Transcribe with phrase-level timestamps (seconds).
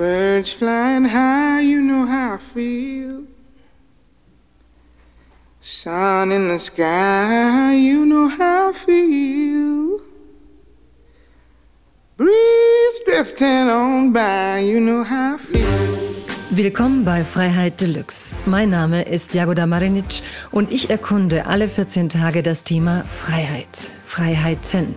[0.00, 3.24] Birds flying high, you know how I feel.
[5.60, 10.00] Sun in the sky, you know how I feel.
[12.16, 15.68] Breeze drifting on by, you know how I feel.
[16.48, 18.30] Willkommen bei Freiheit Deluxe.
[18.46, 23.92] Mein Name ist Jagoda Marinic und ich erkunde alle 14 Tage das Thema Freiheit.
[24.06, 24.94] Freiheiten.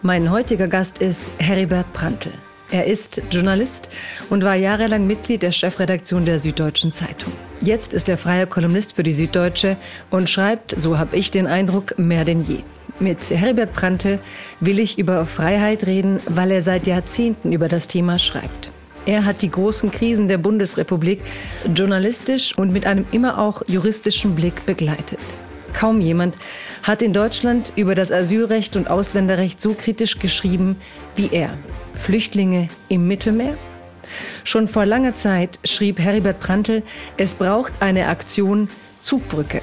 [0.00, 2.30] Mein heutiger Gast ist Heribert Prantl.
[2.72, 3.90] Er ist Journalist
[4.28, 7.32] und war jahrelang Mitglied der Chefredaktion der Süddeutschen Zeitung.
[7.60, 9.76] Jetzt ist er freier Kolumnist für die Süddeutsche
[10.10, 12.58] und schreibt, so habe ich den Eindruck, mehr denn je.
[13.00, 14.20] Mit Herbert Prantl
[14.60, 18.70] will ich über Freiheit reden, weil er seit Jahrzehnten über das Thema schreibt.
[19.04, 21.20] Er hat die großen Krisen der Bundesrepublik
[21.74, 25.18] journalistisch und mit einem immer auch juristischen Blick begleitet.
[25.72, 26.36] Kaum jemand
[26.82, 30.76] hat in Deutschland über das Asylrecht und Ausländerrecht so kritisch geschrieben
[31.16, 31.56] wie er.
[31.94, 33.54] Flüchtlinge im Mittelmeer?
[34.44, 36.82] Schon vor langer Zeit schrieb Heribert Prantl,
[37.16, 38.68] es braucht eine Aktion
[39.00, 39.60] Zugbrücke.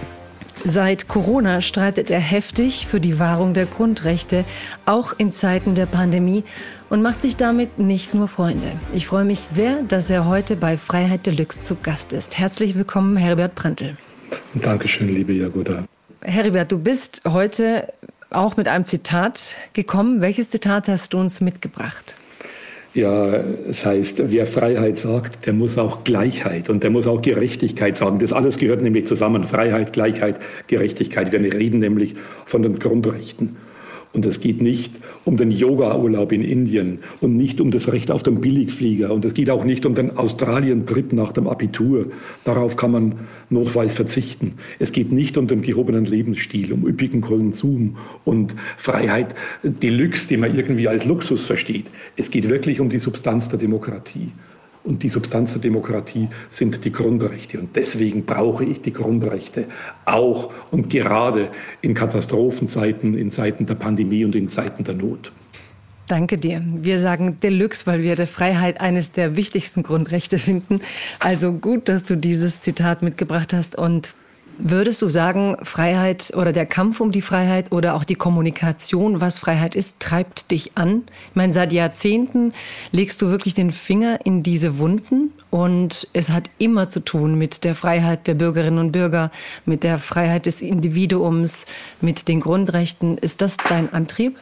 [0.66, 4.44] Seit Corona streitet er heftig für die Wahrung der Grundrechte,
[4.86, 6.44] auch in Zeiten der Pandemie,
[6.90, 8.72] und macht sich damit nicht nur Freunde.
[8.94, 12.38] Ich freue mich sehr, dass er heute bei Freiheit Deluxe zu Gast ist.
[12.38, 13.98] Herzlich willkommen, Heribert Prantl.
[14.56, 15.84] Dankeschön, liebe Jagoda.
[16.22, 17.94] Heribert, du bist heute
[18.30, 20.22] auch mit einem Zitat gekommen.
[20.22, 22.16] Welches Zitat hast du uns mitgebracht?
[22.94, 23.28] Ja,
[23.70, 28.18] es heißt, wer Freiheit sagt, der muss auch Gleichheit und der muss auch Gerechtigkeit sagen.
[28.18, 29.44] Das alles gehört nämlich zusammen.
[29.44, 31.32] Freiheit, Gleichheit, Gerechtigkeit.
[31.32, 33.58] Wir reden nämlich von den Grundrechten.
[34.18, 34.94] Und es geht nicht
[35.26, 39.14] um den Yoga-Urlaub in Indien und nicht um das Recht auf den Billigflieger.
[39.14, 42.08] Und es geht auch nicht um den Australien-Trip nach dem Abitur.
[42.44, 43.16] Darauf kann man
[43.52, 44.56] notfalls verzichten.
[44.80, 50.58] Es geht nicht um den gehobenen Lebensstil, um üppigen Konsum und Freiheit Deluxe, die man
[50.58, 51.86] irgendwie als Luxus versteht.
[52.16, 54.32] Es geht wirklich um die Substanz der Demokratie.
[54.88, 57.60] Und die Substanz der Demokratie sind die Grundrechte.
[57.60, 59.66] Und deswegen brauche ich die Grundrechte
[60.06, 61.50] auch und gerade
[61.82, 65.32] in Katastrophenzeiten, in Zeiten der Pandemie und in Zeiten der Not.
[66.08, 66.64] Danke dir.
[66.66, 70.80] Wir sagen Deluxe, weil wir der Freiheit eines der wichtigsten Grundrechte finden.
[71.20, 74.16] Also gut, dass du dieses Zitat mitgebracht hast und
[74.60, 79.38] Würdest du sagen, Freiheit oder der Kampf um die Freiheit oder auch die Kommunikation, was
[79.38, 81.04] Freiheit ist, treibt dich an?
[81.30, 82.54] Ich meine, seit Jahrzehnten
[82.92, 87.64] legst du wirklich den Finger in diese Wunden und es hat immer zu tun mit
[87.64, 89.32] der Freiheit der Bürgerinnen und Bürger,
[89.66, 91.68] mit der Freiheit des Individuums,
[92.02, 93.20] mit den Grundrechten.
[93.20, 94.38] Ist das dein Antrieb?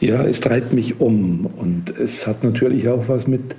[0.00, 3.54] Ja, es treibt mich um und es hat natürlich auch was mit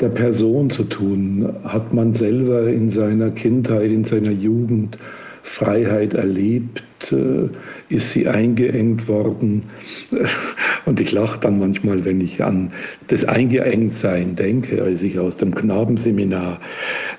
[0.00, 1.48] der Person zu tun.
[1.64, 4.98] Hat man selber in seiner Kindheit, in seiner Jugend
[5.42, 7.12] Freiheit erlebt?
[7.12, 7.48] Äh,
[7.88, 9.64] ist sie eingeengt worden?
[10.84, 12.72] Und ich lache dann manchmal, wenn ich an
[13.08, 16.60] das Eingeengtsein denke, als ich aus dem Knabenseminar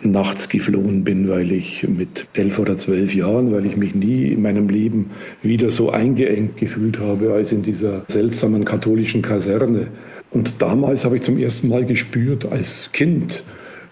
[0.01, 4.41] nachts geflohen bin, weil ich mit elf oder zwölf Jahren, weil ich mich nie in
[4.41, 5.11] meinem Leben
[5.41, 9.87] wieder so eingeengt gefühlt habe als in dieser seltsamen katholischen Kaserne.
[10.31, 13.43] Und damals habe ich zum ersten Mal gespürt, als Kind,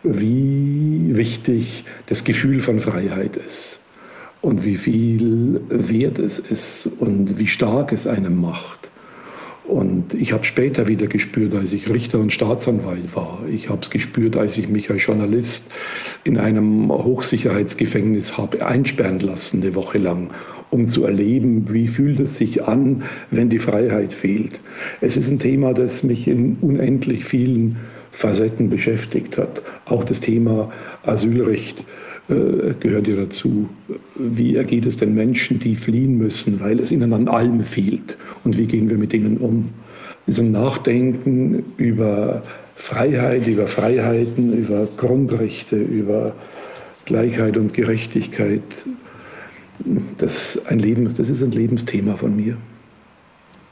[0.03, 3.81] wie wichtig das Gefühl von Freiheit ist
[4.41, 8.91] und wie viel wert es ist und wie stark es einem macht.
[9.67, 13.39] Und ich habe später wieder gespürt, als ich Richter und Staatsanwalt war.
[13.51, 15.65] Ich habe es gespürt, als ich mich als Journalist
[16.23, 20.29] in einem Hochsicherheitsgefängnis habe einsperren lassen, eine Woche lang
[20.69, 24.59] um zu erleben, wie fühlt es sich an, wenn die Freiheit fehlt.
[25.01, 27.77] Es ist ein Thema, das mich in unendlich vielen
[28.11, 29.61] Facetten beschäftigt hat.
[29.85, 30.71] Auch das Thema
[31.03, 31.85] Asylrecht
[32.29, 33.69] äh, gehört ja dazu.
[34.15, 38.17] Wie ergeht es den Menschen, die fliehen müssen, weil es ihnen an allem fehlt?
[38.43, 39.69] Und wie gehen wir mit ihnen um?
[40.25, 42.43] Diesem Nachdenken über
[42.75, 46.35] Freiheit, über Freiheiten, über Grundrechte, über
[47.05, 48.61] Gleichheit und Gerechtigkeit
[50.17, 52.57] das, ein Leben, das ist ein Lebensthema von mir.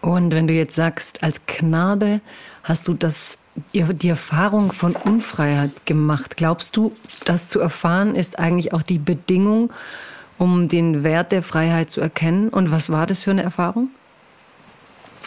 [0.02, 2.22] Und wenn du jetzt sagst, als Knabe
[2.64, 3.38] hast du das,
[3.74, 6.92] die Erfahrung von Unfreiheit gemacht, glaubst du,
[7.26, 9.72] das zu erfahren ist eigentlich auch die Bedingung,
[10.38, 12.50] um den Wert der Freiheit zu erkennen?
[12.50, 13.90] Und was war das für eine Erfahrung?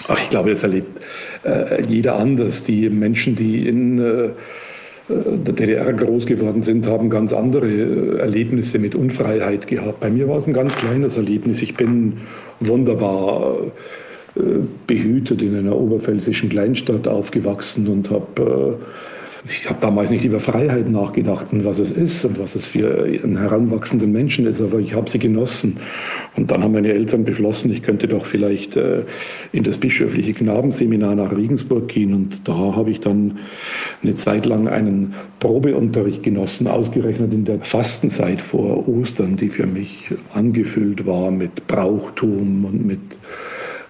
[0.06, 1.02] Ach, ich glaube, das erlebt
[1.44, 2.62] äh, jeder anders.
[2.62, 4.30] Die Menschen, die in äh,
[5.08, 10.00] der DDR groß geworden sind, haben ganz andere äh, Erlebnisse mit Unfreiheit gehabt.
[10.00, 11.62] Bei mir war es ein ganz kleines Erlebnis.
[11.62, 12.18] Ich bin
[12.60, 13.56] wunderbar
[14.36, 14.40] äh,
[14.86, 18.78] behütet in einer oberpfälzischen Kleinstadt aufgewachsen und habe
[19.46, 23.04] ich habe damals nicht über Freiheit nachgedacht und was es ist und was es für
[23.04, 25.78] einen heranwachsenden Menschen ist, aber ich habe sie genossen.
[26.36, 29.02] Und dann haben meine Eltern beschlossen, ich könnte doch vielleicht äh,
[29.52, 32.14] in das bischöfliche Knabenseminar nach Regensburg gehen.
[32.14, 33.38] Und da habe ich dann
[34.02, 40.10] eine Zeit lang einen Probeunterricht genossen, ausgerechnet in der Fastenzeit vor Ostern, die für mich
[40.32, 43.00] angefüllt war mit Brauchtum und mit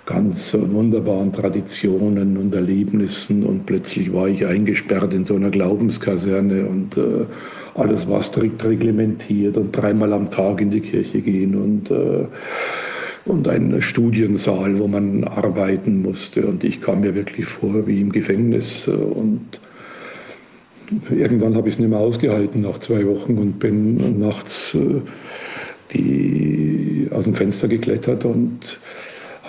[0.08, 6.96] ganz wunderbaren Traditionen und Erlebnissen und plötzlich war ich eingesperrt in so einer Glaubenskaserne und
[6.96, 7.26] äh,
[7.74, 12.24] alles war strikt reglementiert und dreimal am Tag in die Kirche gehen und äh,
[13.26, 16.46] und ein Studiensaal, wo man arbeiten musste.
[16.46, 18.88] Und ich kam mir wirklich vor wie im Gefängnis.
[18.88, 19.60] Und
[21.10, 25.02] irgendwann habe ich es nicht mehr ausgehalten nach zwei Wochen und bin nachts äh,
[25.92, 28.80] die, aus dem Fenster geklettert und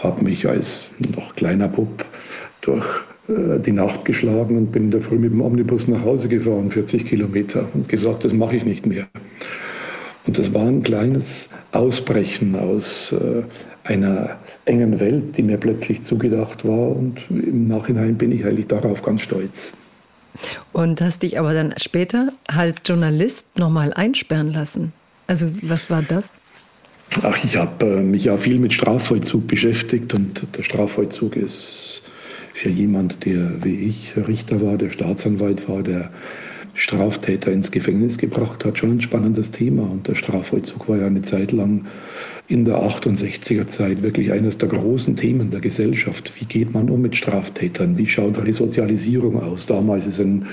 [0.04, 2.06] habe mich als noch kleiner Bub
[2.62, 2.86] durch
[3.28, 6.72] äh, die Nacht geschlagen und bin in der Früh mit dem Omnibus nach Hause gefahren,
[6.72, 9.08] 40 Kilometer, und gesagt, das mache ich nicht mehr.
[10.26, 13.44] Und das war ein kleines Ausbrechen aus äh,
[13.84, 16.96] einer engen Welt, die mir plötzlich zugedacht war.
[16.96, 19.74] Und im Nachhinein bin ich eigentlich darauf ganz stolz.
[20.72, 24.94] Und hast dich aber dann später als Journalist nochmal einsperren lassen.
[25.28, 26.34] Also was war das?
[27.24, 32.04] Ach, ich habe äh, mich ja viel mit Strafvollzug beschäftigt und der Strafvollzug ist
[32.54, 36.12] für jemand, der wie ich Richter war, der Staatsanwalt war, der
[36.76, 39.84] Straftäter ins Gefängnis gebracht hat, schon ein spannendes Thema.
[39.84, 41.88] Und der Strafvollzug war ja eine Zeit lang
[42.48, 46.32] in der 68er Zeit wirklich eines der großen Themen der Gesellschaft.
[46.40, 47.98] Wie geht man um mit Straftätern?
[47.98, 49.66] Wie schaut Resozialisierung aus?
[49.66, 50.48] Damals ist ein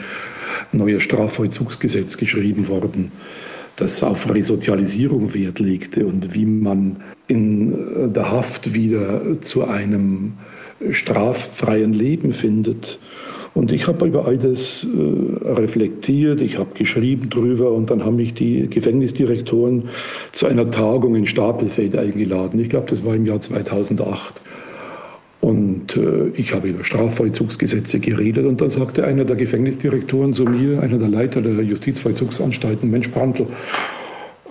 [0.72, 3.12] neues Strafvollzugsgesetz geschrieben worden
[3.76, 6.96] das auf Resozialisierung Wert legte und wie man
[7.28, 10.34] in der Haft wieder zu einem
[10.90, 12.98] straffreien Leben findet.
[13.54, 18.16] Und ich habe über all das äh, reflektiert, ich habe geschrieben drüber und dann haben
[18.16, 19.84] mich die Gefängnisdirektoren
[20.32, 22.60] zu einer Tagung in Stapelfeld eingeladen.
[22.60, 24.34] Ich glaube, das war im Jahr 2008.
[25.40, 30.80] Und äh, ich habe über Strafvollzugsgesetze geredet und dann sagte einer der Gefängnisdirektoren zu mir,
[30.82, 33.46] einer der Leiter der Justizvollzugsanstalten, Mensch Brandl,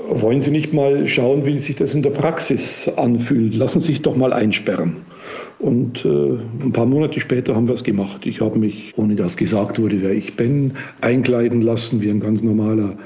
[0.08, 3.56] wollen Sie nicht mal schauen, wie sich das in der Praxis anfühlt?
[3.56, 4.98] Lassen Sie sich doch mal einsperren.
[5.60, 8.26] Und äh, ein paar Monate später haben wir es gemacht.
[8.26, 12.44] Ich habe mich, ohne dass gesagt wurde, wer ich bin, einkleiden lassen wie ein ganz
[12.44, 12.98] normaler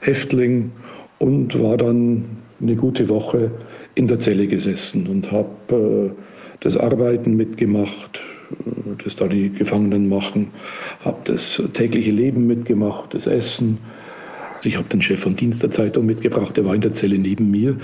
[0.00, 0.72] Häftling
[1.18, 2.24] und war dann
[2.60, 3.50] eine gute Woche
[3.94, 6.22] in der Zelle gesessen und habe äh,
[6.60, 8.20] das Arbeiten mitgemacht,
[9.02, 10.50] das da die Gefangenen machen,
[11.04, 13.78] habe das tägliche Leben mitgemacht, das Essen.
[14.62, 17.50] Ich habe den Chef von Dienst der Zeitung mitgebracht, der war in der Zelle neben
[17.50, 17.76] mir.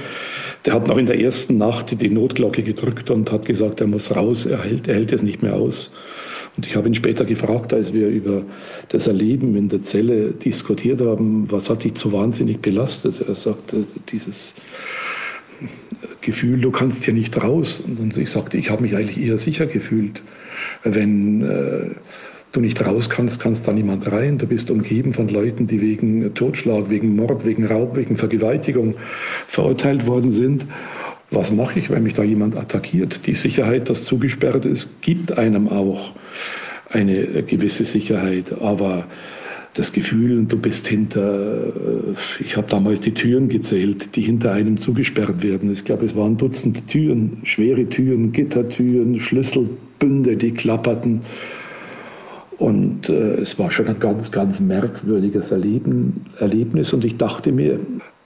[0.67, 4.15] Der hat noch in der ersten Nacht die Notglocke gedrückt und hat gesagt, er muss
[4.15, 5.91] raus, er hält, er hält es nicht mehr aus.
[6.57, 8.43] Und ich habe ihn später gefragt, als wir über
[8.89, 13.21] das Erleben in der Zelle diskutiert haben, was hat dich so wahnsinnig belastet?
[13.27, 14.55] Er sagte, dieses
[16.21, 17.83] Gefühl, du kannst hier nicht raus.
[17.87, 20.23] Und ich sagte, ich habe mich eigentlich eher sicher gefühlt.
[20.83, 21.91] Wenn äh,
[22.53, 24.39] du nicht raus kannst, kannst da niemand rein.
[24.39, 28.95] Du bist umgeben von Leuten, die wegen Totschlag, wegen Mord, wegen Raub, wegen Vergewaltigung
[29.47, 30.67] verurteilt worden sind.
[31.31, 33.27] Was mache ich, wenn mich da jemand attackiert?
[33.27, 36.13] Die Sicherheit, dass zugesperrt ist, gibt einem auch
[36.89, 38.53] eine gewisse Sicherheit.
[38.61, 39.07] Aber
[39.79, 41.71] das Gefühl, du bist hinter, äh,
[42.41, 45.73] ich habe damals die Türen gezählt, die hinter einem zugesperrt werden.
[45.73, 51.23] Ich glaube, es waren Dutzend Türen, schwere Türen, Gittertüren, Schlüsselbünde, die klapperten.
[52.59, 56.93] Und äh, es war schon ein ganz, ganz merkwürdiges Erleben, Erlebnis.
[56.93, 57.79] Und ich dachte mir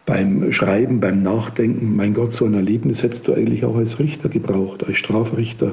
[0.07, 4.29] beim Schreiben, beim Nachdenken, mein Gott, so ein Erlebnis hättest du eigentlich auch als Richter
[4.29, 4.87] gebraucht.
[4.87, 5.73] Als Strafrichter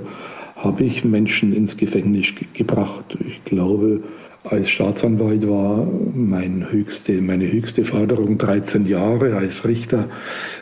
[0.55, 3.17] habe ich Menschen ins Gefängnis gebracht.
[3.27, 4.01] Ich glaube,
[4.50, 10.10] als Staatsanwalt war mein höchste, meine höchste Forderung 13 Jahre als Richter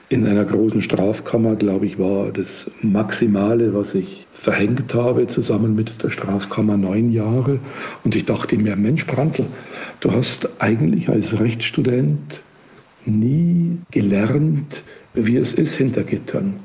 [0.09, 6.03] in einer großen Strafkammer, glaube ich, war das Maximale, was ich verhängt habe, zusammen mit
[6.03, 7.59] der Strafkammer neun Jahre.
[8.03, 9.45] Und ich dachte mir, Mensch, Brandl,
[9.99, 12.41] du hast eigentlich als Rechtsstudent
[13.05, 16.55] nie gelernt, wie es ist hinter Gittern.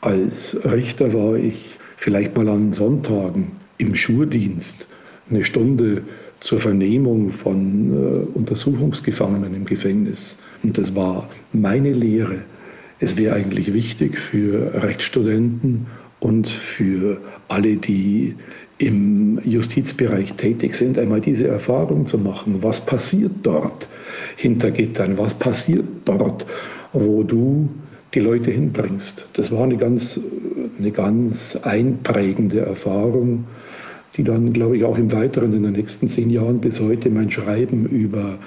[0.00, 4.86] Als Richter war ich vielleicht mal an Sonntagen im Schurdienst
[5.30, 6.02] eine Stunde
[6.40, 10.38] zur Vernehmung von äh, Untersuchungsgefangenen im Gefängnis.
[10.62, 12.42] Und das war meine Lehre.
[12.98, 15.86] Es wäre eigentlich wichtig für Rechtsstudenten
[16.18, 18.34] und für alle, die
[18.78, 22.62] im Justizbereich tätig sind, einmal diese Erfahrung zu machen.
[22.62, 23.88] Was passiert dort
[24.36, 25.18] hinter Gittern?
[25.18, 26.46] Was passiert dort,
[26.94, 27.68] wo du
[28.14, 29.26] die Leute hinbringst?
[29.34, 30.18] Das war eine ganz,
[30.78, 33.44] eine ganz einprägende Erfahrung
[34.20, 37.30] die dann, glaube ich, auch im Weiteren in den nächsten zehn Jahren bis heute mein
[37.30, 38.38] Schreiben über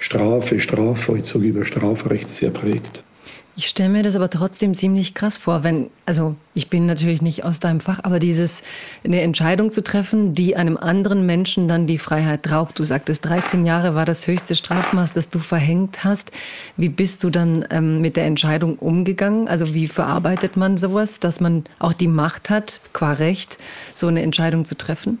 [0.00, 3.04] Strafe, Strafvollzug, über Strafrecht sehr prägt.
[3.54, 7.44] Ich stelle mir das aber trotzdem ziemlich krass vor, wenn, also ich bin natürlich nicht
[7.44, 8.62] aus deinem Fach, aber dieses,
[9.04, 12.78] eine Entscheidung zu treffen, die einem anderen Menschen dann die Freiheit raubt.
[12.78, 16.32] Du sagtest, 13 Jahre war das höchste Strafmaß, das du verhängt hast.
[16.78, 19.48] Wie bist du dann ähm, mit der Entscheidung umgegangen?
[19.48, 23.58] Also wie verarbeitet man sowas, dass man auch die Macht hat, qua Recht,
[23.94, 25.20] so eine Entscheidung zu treffen?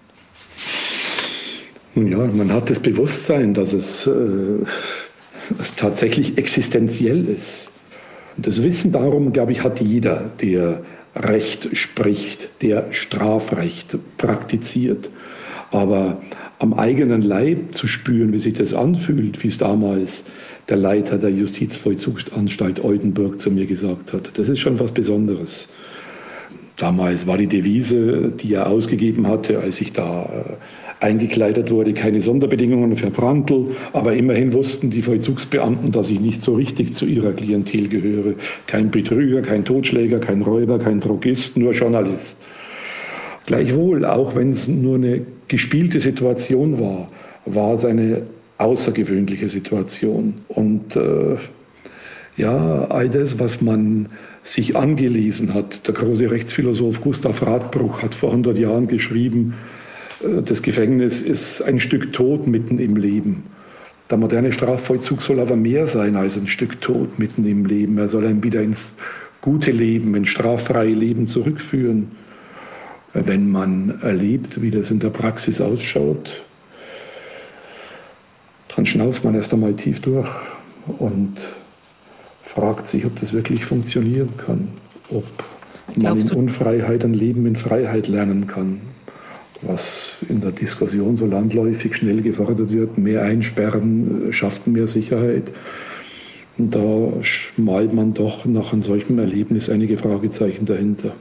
[1.94, 4.64] Ja, man hat das Bewusstsein, dass es äh,
[5.76, 7.71] tatsächlich existenziell ist.
[8.36, 10.82] Das Wissen darum, glaube ich, hat jeder, der
[11.14, 15.10] Recht spricht, der Strafrecht praktiziert.
[15.70, 16.20] Aber
[16.58, 20.24] am eigenen Leib zu spüren, wie sich das anfühlt, wie es damals
[20.68, 25.68] der Leiter der Justizvollzugsanstalt Oldenburg zu mir gesagt hat, das ist schon was Besonderes.
[26.76, 30.56] Damals war die Devise, die er ausgegeben hatte, als ich da äh,
[31.02, 36.54] eingekleidet wurde, keine Sonderbedingungen für Brandl, aber immerhin wussten die Vollzugsbeamten, dass ich nicht so
[36.54, 38.34] richtig zu ihrer Klientel gehöre.
[38.66, 42.38] Kein Betrüger, kein Totschläger, kein Räuber, kein Drogist, nur Journalist.
[43.46, 47.08] Gleichwohl, auch wenn es nur eine gespielte Situation war,
[47.44, 48.22] war es eine
[48.58, 50.42] außergewöhnliche Situation.
[50.46, 51.36] Und äh,
[52.36, 54.08] ja, all das, was man
[54.44, 59.54] sich angelesen hat, der große Rechtsphilosoph Gustav Radbruch hat vor 100 Jahren geschrieben,
[60.22, 63.44] das Gefängnis ist ein Stück Tod mitten im Leben.
[64.10, 67.98] Der moderne Strafvollzug soll aber mehr sein als ein Stück Tod mitten im Leben.
[67.98, 68.94] Er soll einen wieder ins
[69.40, 72.12] gute Leben, ins straffreie Leben zurückführen.
[73.14, 76.42] Wenn man erlebt, wie das in der Praxis ausschaut,
[78.74, 80.30] dann schnauft man erst einmal tief durch
[80.98, 81.34] und
[82.42, 84.68] fragt sich, ob das wirklich funktionieren kann,
[85.10, 85.24] ob
[85.96, 88.91] man in Unfreiheit ein Leben in Freiheit lernen kann
[89.62, 95.50] was in der Diskussion so landläufig schnell gefordert wird, mehr einsperren äh, schafft mehr Sicherheit.
[96.58, 97.12] Und da
[97.56, 101.12] malt man doch nach einem solchen Erlebnis einige Fragezeichen dahinter.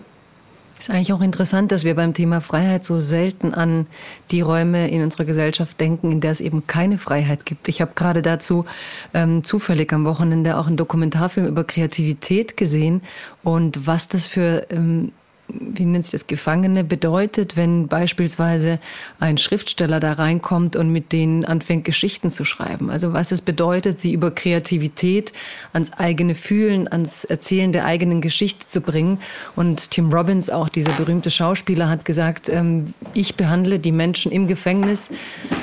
[0.81, 3.86] Ist eigentlich auch interessant, dass wir beim Thema Freiheit so selten an
[4.31, 7.67] die Räume in unserer Gesellschaft denken, in der es eben keine Freiheit gibt.
[7.67, 8.65] Ich habe gerade dazu
[9.13, 13.03] ähm, zufällig am Wochenende auch einen Dokumentarfilm über Kreativität gesehen
[13.43, 15.12] und was das für ähm,
[15.60, 18.79] wie nennt sich das, Gefangene bedeutet, wenn beispielsweise
[19.20, 22.89] ein Schriftsteller da reinkommt und mit denen anfängt, Geschichten zu schreiben.
[22.89, 25.34] Also was es bedeutet, sie über Kreativität
[25.74, 29.20] ans eigene Fühlen, ans Erzählen der eigenen Geschichte zu bringen.
[29.55, 34.48] Und Tim Robbins, auch dieser berühmte Schauspieler, hat gesagt, ähm, ich behandle die Menschen im
[34.48, 35.10] Gefängnis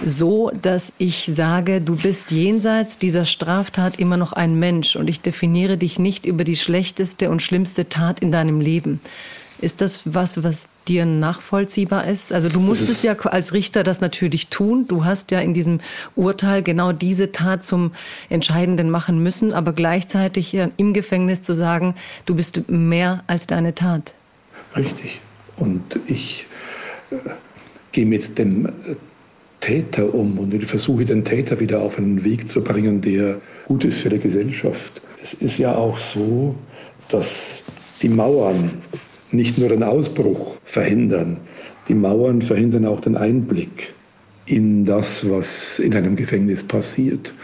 [0.04, 5.20] so, dass ich sage, du bist jenseits dieser Straftat immer noch ein Mensch und ich
[5.20, 9.00] definiere dich nicht über die schlechteste und schlimmste Tat in deinem Leben.
[9.60, 12.32] Ist das was, was dir nachvollziehbar ist?
[12.32, 14.86] Also du musstest ja als Richter das natürlich tun.
[14.86, 15.80] Du hast ja in diesem
[16.14, 17.92] Urteil genau diese Tat zum
[18.28, 21.94] Entscheidenden machen müssen, aber gleichzeitig im Gefängnis zu sagen,
[22.26, 24.14] du bist mehr als deine Tat.
[24.76, 25.20] Richtig.
[25.56, 26.46] Und ich
[27.10, 27.16] äh,
[27.92, 28.68] gehe mit dem
[29.60, 33.84] Täter um und ich versuche den Täter wieder auf einen Weg zu bringen, der gut
[33.84, 35.02] ist für die Gesellschaft.
[35.20, 36.54] Es ist ja auch so,
[37.08, 37.64] dass
[38.02, 38.82] die Mauern
[39.30, 41.38] nicht nur den Ausbruch verhindern,
[41.88, 43.94] die Mauern verhindern auch den Einblick
[44.46, 47.34] in das, was in einem Gefängnis passiert.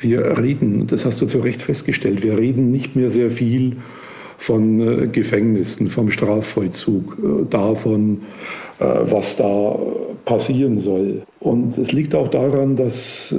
[0.00, 3.76] Wir reden, das hast du zu Recht festgestellt, wir reden nicht mehr sehr viel
[4.38, 8.22] von äh, Gefängnissen, vom Strafvollzug, äh, davon,
[8.78, 9.76] äh, was da
[10.24, 11.22] passieren soll.
[11.40, 13.34] Und es liegt auch daran, dass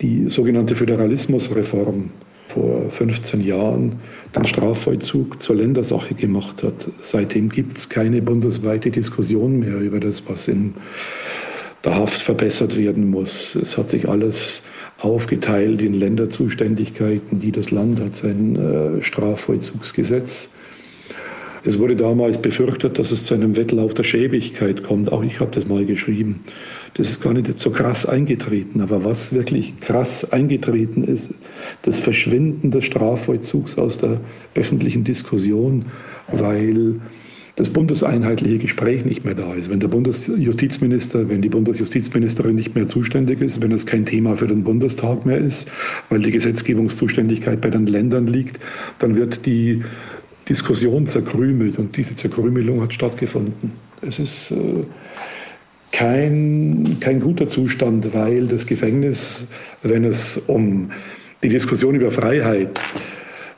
[0.00, 2.10] die sogenannte Föderalismusreform
[2.54, 4.00] vor 15 Jahren
[4.34, 6.88] den Strafvollzug zur Ländersache gemacht hat.
[7.00, 10.74] Seitdem gibt es keine bundesweite Diskussion mehr über das, was in
[11.84, 13.54] der Haft verbessert werden muss.
[13.56, 14.62] Es hat sich alles
[15.00, 17.40] aufgeteilt in Länderzuständigkeiten.
[17.40, 20.50] Jedes Land hat sein äh, Strafvollzugsgesetz.
[21.64, 25.12] Es wurde damals befürchtet, dass es zu einem Wettlauf der Schäbigkeit kommt.
[25.12, 26.40] Auch ich habe das mal geschrieben.
[26.94, 28.80] Das ist gar nicht so krass eingetreten.
[28.80, 31.32] Aber was wirklich krass eingetreten ist,
[31.82, 34.20] das Verschwinden des Strafvollzugs aus der
[34.54, 35.86] öffentlichen Diskussion,
[36.30, 37.00] weil
[37.56, 39.70] das bundeseinheitliche Gespräch nicht mehr da ist.
[39.70, 44.46] Wenn der Bundesjustizminister, wenn die Bundesjustizministerin nicht mehr zuständig ist, wenn es kein Thema für
[44.46, 45.70] den Bundestag mehr ist,
[46.08, 48.58] weil die Gesetzgebungszuständigkeit bei den Ländern liegt,
[48.98, 49.82] dann wird die
[50.48, 53.72] Diskussion zerkrümelt und diese Zerkrümelung hat stattgefunden.
[54.00, 54.84] Es ist äh,
[55.92, 59.46] kein, kein guter Zustand, weil das Gefängnis,
[59.82, 60.90] wenn es um
[61.42, 62.80] die Diskussion über Freiheit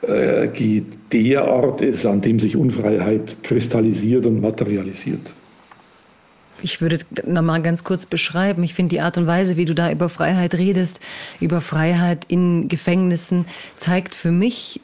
[0.01, 5.33] äh, geht, der Ort ist, an dem sich Unfreiheit kristallisiert und materialisiert.
[6.61, 8.63] ich würde noch mal ganz kurz beschreiben.
[8.63, 10.99] Ich finde die Art und Weise, wie du da über Freiheit redest,
[11.39, 13.45] über Freiheit in Gefängnissen,
[13.77, 14.81] zeigt für mich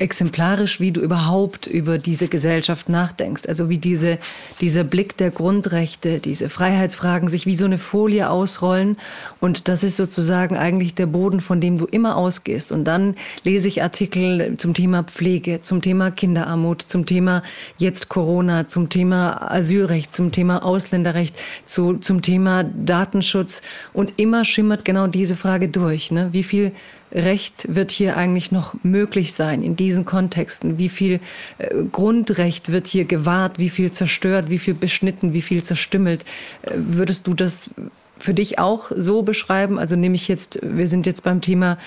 [0.00, 3.42] exemplarisch, wie du überhaupt über diese Gesellschaft nachdenkst.
[3.46, 4.18] Also wie diese,
[4.60, 8.96] dieser Blick der Grundrechte, diese Freiheitsfragen sich wie so eine Folie ausrollen.
[9.40, 12.72] Und das ist sozusagen eigentlich der Boden, von dem du immer ausgehst.
[12.72, 17.42] Und dann lese ich Artikel zum Thema Pflege, zum Thema Kinderarmut, zum Thema
[17.76, 21.36] jetzt Corona, zum Thema Asylrecht, zum Thema Ausländerrecht,
[21.66, 23.62] zu, zum Thema Datenschutz.
[23.92, 26.10] Und immer schimmert genau diese Frage durch.
[26.10, 26.28] Ne?
[26.32, 26.72] Wie viel
[27.12, 30.78] Recht wird hier eigentlich noch möglich sein in diesen Kontexten?
[30.78, 31.20] Wie viel
[31.58, 33.58] äh, Grundrecht wird hier gewahrt?
[33.58, 34.50] Wie viel zerstört?
[34.50, 35.32] Wie viel beschnitten?
[35.32, 36.24] Wie viel zerstümmelt?
[36.62, 37.70] Äh, würdest du das
[38.18, 39.78] für dich auch so beschreiben?
[39.78, 41.78] Also nehme ich jetzt, wir sind jetzt beim Thema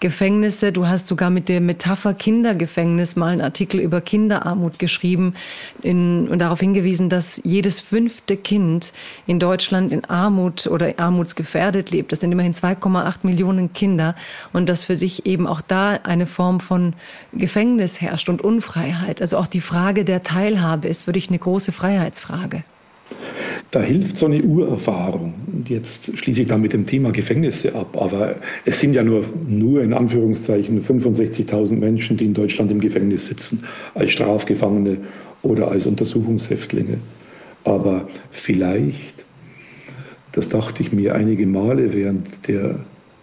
[0.00, 0.72] Gefängnisse.
[0.72, 5.34] Du hast sogar mit der Metapher Kindergefängnis mal einen Artikel über Kinderarmut geschrieben
[5.82, 8.92] in, und darauf hingewiesen, dass jedes fünfte Kind
[9.26, 12.12] in Deutschland in Armut oder armutsgefährdet lebt.
[12.12, 14.16] Das sind immerhin 2,8 Millionen Kinder
[14.52, 16.94] und dass für dich eben auch da eine Form von
[17.32, 19.20] Gefängnis herrscht und Unfreiheit.
[19.20, 22.64] Also auch die Frage der Teilhabe ist für dich eine große Freiheitsfrage.
[23.70, 25.34] Da hilft so eine Urerfahrung.
[25.52, 27.96] Und jetzt schließe ich dann mit dem Thema Gefängnisse ab.
[28.00, 33.26] Aber es sind ja nur, nur in Anführungszeichen 65.000 Menschen, die in Deutschland im Gefängnis
[33.26, 34.98] sitzen, als Strafgefangene
[35.42, 36.98] oder als Untersuchungshäftlinge.
[37.64, 39.24] Aber vielleicht,
[40.32, 42.80] das dachte ich mir einige Male während der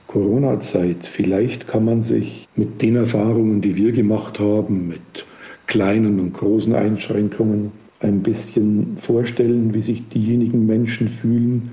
[0.08, 5.26] Corona-Zeit, vielleicht kann man sich mit den Erfahrungen, die wir gemacht haben, mit
[5.68, 11.72] kleinen und großen Einschränkungen, ein bisschen vorstellen, wie sich diejenigen Menschen fühlen,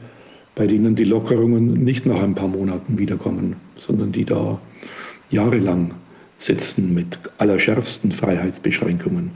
[0.54, 4.60] bei denen die Lockerungen nicht nach ein paar Monaten wiederkommen, sondern die da
[5.30, 5.94] jahrelang
[6.38, 9.32] sitzen mit allerschärfsten Freiheitsbeschränkungen.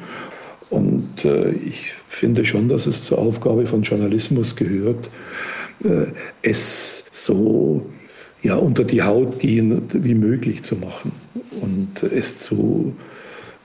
[0.71, 5.11] Und äh, ich finde schon, dass es zur Aufgabe von Journalismus gehört,
[5.83, 6.07] äh,
[6.42, 7.87] es so
[8.42, 11.12] ja, unter die Haut gehen wie möglich zu machen
[11.61, 12.95] und es zu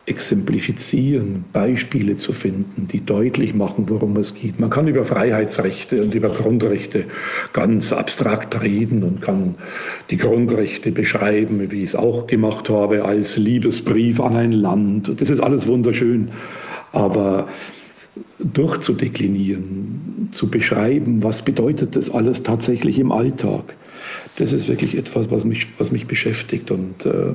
[0.06, 4.60] exemplifizieren, Beispiele zu finden, die deutlich machen, worum es geht.
[4.60, 7.06] Man kann über Freiheitsrechte und über Grundrechte
[7.54, 9.56] ganz abstrakt reden und kann
[10.10, 15.22] die Grundrechte beschreiben, wie ich es auch gemacht habe, als Liebesbrief an ein Land.
[15.22, 16.30] Das ist alles wunderschön.
[16.92, 17.48] Aber
[18.40, 23.76] durchzudeklinieren, zu beschreiben, was bedeutet das alles tatsächlich im Alltag,
[24.38, 27.34] das ist wirklich etwas, was mich, was mich beschäftigt und äh,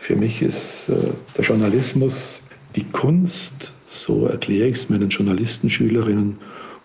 [0.00, 0.94] für mich ist äh,
[1.36, 2.42] der Journalismus
[2.74, 6.38] die Kunst, so erkläre ich es meinen Journalistenschülerinnen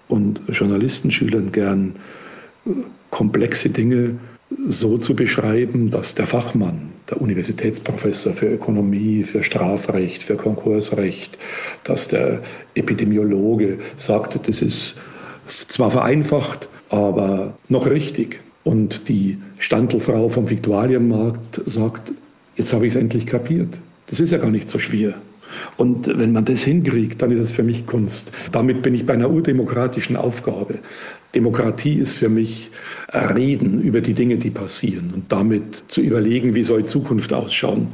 [0.10, 1.96] und Journalistenschülern gern,
[2.66, 2.72] äh,
[3.12, 4.20] komplexe Dinge
[4.68, 11.38] so zu beschreiben, dass der Fachmann, der Universitätsprofessor für Ökonomie, für Strafrecht, für Konkursrecht,
[11.86, 12.42] dass der
[12.76, 14.96] Epidemiologe sagt, das ist
[15.48, 18.42] zwar vereinfacht, aber noch richtig.
[18.66, 22.12] Und die Standelfrau vom Viktualienmarkt sagt,
[22.56, 23.78] jetzt habe ich es endlich kapiert.
[24.08, 25.16] Das ist ja gar nicht so schwer.
[25.78, 28.32] Und wenn man das hinkriegt, dann ist es für mich Kunst.
[28.52, 30.80] Damit bin ich bei einer urdemokratischen Aufgabe.
[31.34, 32.72] Demokratie ist für mich
[33.14, 37.90] Reden über die Dinge, die passieren und damit zu überlegen, wie soll Zukunft ausschauen.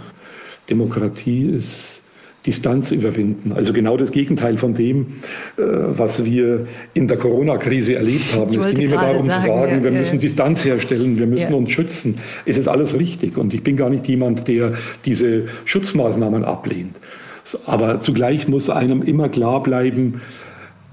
[0.69, 2.03] Demokratie ist
[2.45, 3.51] Distanz überwinden.
[3.51, 5.01] Also genau das Gegenteil von dem,
[5.57, 8.57] äh, was wir in der Corona-Krise erlebt haben.
[8.57, 10.21] Es ging immer darum sagen, zu sagen, ja, wir ja, müssen ja.
[10.21, 12.17] Distanz herstellen, wir müssen uns schützen.
[12.45, 14.73] Es ist alles richtig und ich bin gar nicht jemand, der
[15.05, 16.95] diese Schutzmaßnahmen ablehnt.
[17.65, 20.21] Aber zugleich muss einem immer klar bleiben,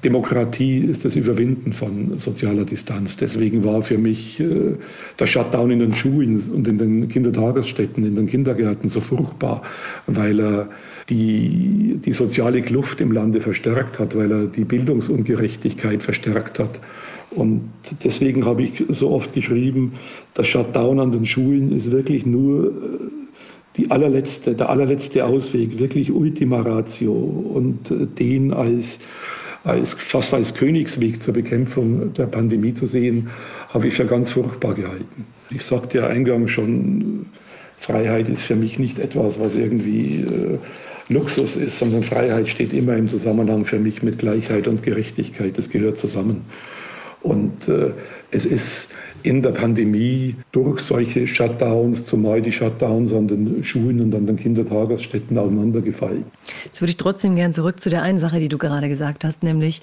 [0.05, 3.17] Demokratie ist das Überwinden von sozialer Distanz.
[3.17, 4.77] Deswegen war für mich äh,
[5.19, 9.63] der Shutdown in den Schulen und in den Kindertagesstätten, in den Kindergärten so furchtbar,
[10.07, 10.69] weil er
[11.09, 16.79] die, die soziale Kluft im Lande verstärkt hat, weil er die Bildungsungerechtigkeit verstärkt hat.
[17.31, 17.71] Und
[18.05, 19.95] deswegen habe ich so oft geschrieben,
[20.37, 22.73] der Shutdown an den Schulen ist wirklich nur äh,
[23.77, 28.99] die allerletzte, der allerletzte Ausweg, wirklich Ultima Ratio und äh, den als
[29.69, 33.29] als, fast als Königsweg zur Bekämpfung der Pandemie zu sehen,
[33.69, 35.27] habe ich für ganz furchtbar gehalten.
[35.51, 37.27] Ich sagte ja eingangs schon,
[37.79, 40.59] Freiheit ist für mich nicht etwas, was irgendwie äh,
[41.09, 45.57] Luxus ist, sondern Freiheit steht immer im Zusammenhang für mich mit Gleichheit und Gerechtigkeit.
[45.57, 46.43] Das gehört zusammen.
[47.23, 47.93] Und äh,
[48.31, 48.91] Es ist
[49.23, 54.37] in der Pandemie durch solche Shutdowns, zumal die Shutdowns an den Schulen und an den
[54.37, 56.25] Kindertagesstätten auseinandergefallen.
[56.65, 59.43] Jetzt würde ich trotzdem gern zurück zu der einen Sache, die du gerade gesagt hast,
[59.43, 59.81] nämlich,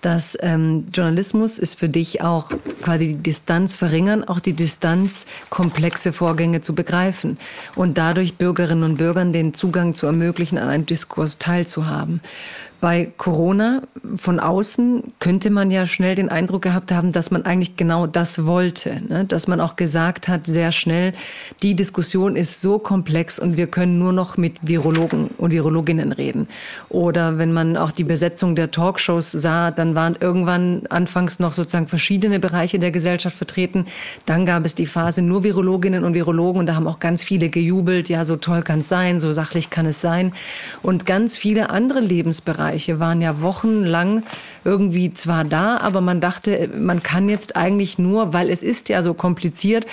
[0.00, 2.50] dass ähm, Journalismus ist für dich auch
[2.82, 7.38] quasi die Distanz verringern, auch die Distanz, komplexe Vorgänge zu begreifen
[7.76, 12.20] und dadurch Bürgerinnen und Bürgern den Zugang zu ermöglichen, an einem Diskurs teilzuhaben.
[12.84, 13.80] Bei Corona
[14.14, 18.44] von außen könnte man ja schnell den Eindruck gehabt haben, dass man eigentlich genau das
[18.44, 19.00] wollte.
[19.08, 19.24] Ne?
[19.24, 21.14] Dass man auch gesagt hat, sehr schnell,
[21.62, 26.46] die Diskussion ist so komplex und wir können nur noch mit Virologen und Virologinnen reden.
[26.90, 31.88] Oder wenn man auch die Besetzung der Talkshows sah, dann waren irgendwann anfangs noch sozusagen
[31.88, 33.86] verschiedene Bereiche der Gesellschaft vertreten.
[34.26, 37.48] Dann gab es die Phase nur Virologinnen und Virologen und da haben auch ganz viele
[37.48, 40.34] gejubelt, ja, so toll kann es sein, so sachlich kann es sein.
[40.82, 44.24] Und ganz viele andere Lebensbereiche Bereiche waren ja wochenlang
[44.64, 49.00] irgendwie zwar da, aber man dachte, man kann jetzt eigentlich nur, weil es ist ja
[49.00, 49.86] so kompliziert,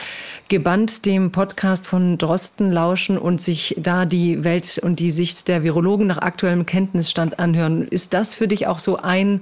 [0.48, 5.62] gebannt dem Podcast von Drosten lauschen und sich da die Welt und die Sicht der
[5.62, 7.88] Virologen nach aktuellem Kenntnisstand anhören.
[7.88, 9.41] Ist das für dich auch so ein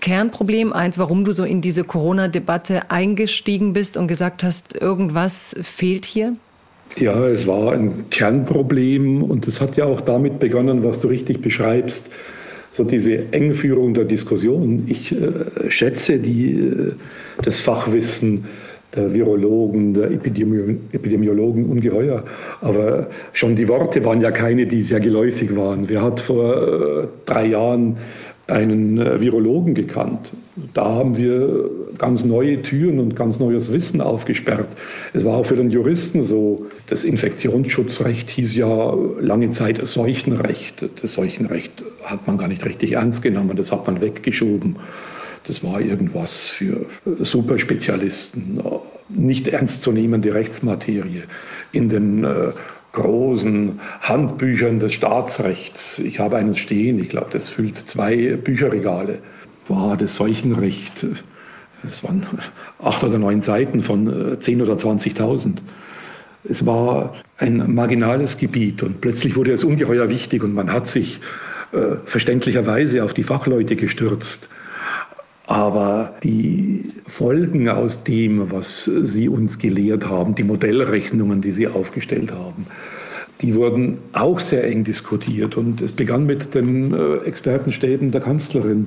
[0.00, 6.06] Kernproblem, eins, warum du so in diese Corona-Debatte eingestiegen bist und gesagt hast, irgendwas fehlt
[6.06, 6.34] hier?
[6.96, 11.40] Ja, es war ein Kernproblem und es hat ja auch damit begonnen, was du richtig
[11.40, 12.10] beschreibst
[12.74, 14.84] so diese Engführung der Diskussion.
[14.88, 16.92] Ich äh, schätze die, äh,
[17.40, 18.46] das Fachwissen
[18.96, 22.24] der Virologen, der Epidemi Epidemiologen ungeheuer.
[22.60, 25.88] Aber schon die Worte waren ja keine, die sehr geläufig waren.
[25.88, 27.96] Wer hat vor äh, drei Jahren
[28.46, 30.32] einen äh, Virologen gekannt.
[30.72, 34.68] Da haben wir ganz neue Türen und ganz neues Wissen aufgesperrt.
[35.12, 36.66] Es war auch für den Juristen so.
[36.86, 40.88] Das Infektionsschutzrecht hieß ja lange Zeit Seuchenrecht.
[41.00, 44.76] Das Seuchenrecht hat man gar nicht richtig ernst genommen, das hat man weggeschoben.
[45.46, 48.60] Das war irgendwas für Superspezialisten,
[49.10, 51.24] nicht ernstzunehmende Rechtsmaterie.
[51.72, 52.52] In den äh,
[52.94, 55.98] großen Handbüchern des Staatsrechts.
[55.98, 59.18] Ich habe eines stehen, ich glaube, das füllt zwei Bücherregale.
[59.68, 61.06] War das Seuchenrecht,
[61.82, 62.26] das waren
[62.82, 65.56] acht oder neun Seiten von äh, zehn oder 20.000.
[66.44, 71.20] Es war ein marginales Gebiet und plötzlich wurde es ungeheuer wichtig und man hat sich
[71.72, 74.48] äh, verständlicherweise auf die Fachleute gestürzt.
[75.46, 82.32] Aber die Folgen aus dem, was Sie uns gelehrt haben, die Modellrechnungen, die Sie aufgestellt
[82.32, 82.66] haben,
[83.40, 85.56] die wurden auch sehr eng diskutiert.
[85.56, 88.86] Und es begann mit den äh, Expertenstäben der Kanzlerin,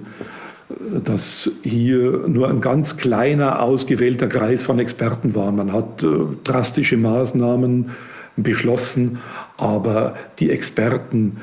[0.70, 5.52] äh, dass hier nur ein ganz kleiner, ausgewählter Kreis von Experten war.
[5.52, 6.08] Man hat äh,
[6.43, 7.91] drastische Maßnahmen
[8.38, 9.20] beschlossen,
[9.58, 11.38] aber die Experten,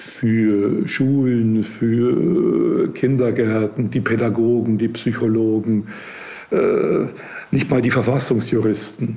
[0.00, 5.88] für Schulen, für Kindergärten, die Pädagogen, die Psychologen,
[6.50, 7.06] äh,
[7.50, 9.16] nicht mal die Verfassungsjuristen.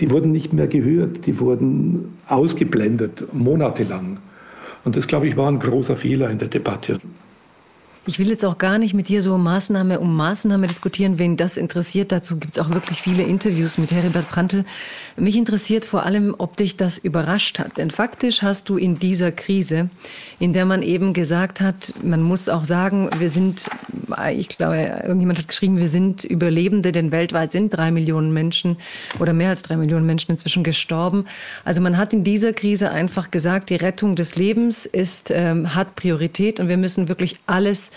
[0.00, 4.18] Die wurden nicht mehr gehört, die wurden ausgeblendet, monatelang.
[4.84, 7.00] Und das, glaube ich, war ein großer Fehler in der Debatte.
[8.04, 11.20] Ich will jetzt auch gar nicht mit dir so Maßnahme um Maßnahme diskutieren.
[11.20, 14.64] Wen das interessiert, dazu gibt es auch wirklich viele Interviews mit Heribert Prantl.
[15.16, 17.76] Mich interessiert vor allem, ob dich das überrascht hat.
[17.76, 19.88] Denn faktisch hast du in dieser Krise,
[20.40, 23.70] in der man eben gesagt hat, man muss auch sagen, wir sind,
[24.34, 28.78] ich glaube, irgendjemand hat geschrieben, wir sind Überlebende, denn weltweit sind drei Millionen Menschen
[29.20, 31.26] oder mehr als drei Millionen Menschen inzwischen gestorben.
[31.64, 35.94] Also man hat in dieser Krise einfach gesagt, die Rettung des Lebens ist, ähm, hat
[35.94, 37.91] Priorität und wir müssen wirklich alles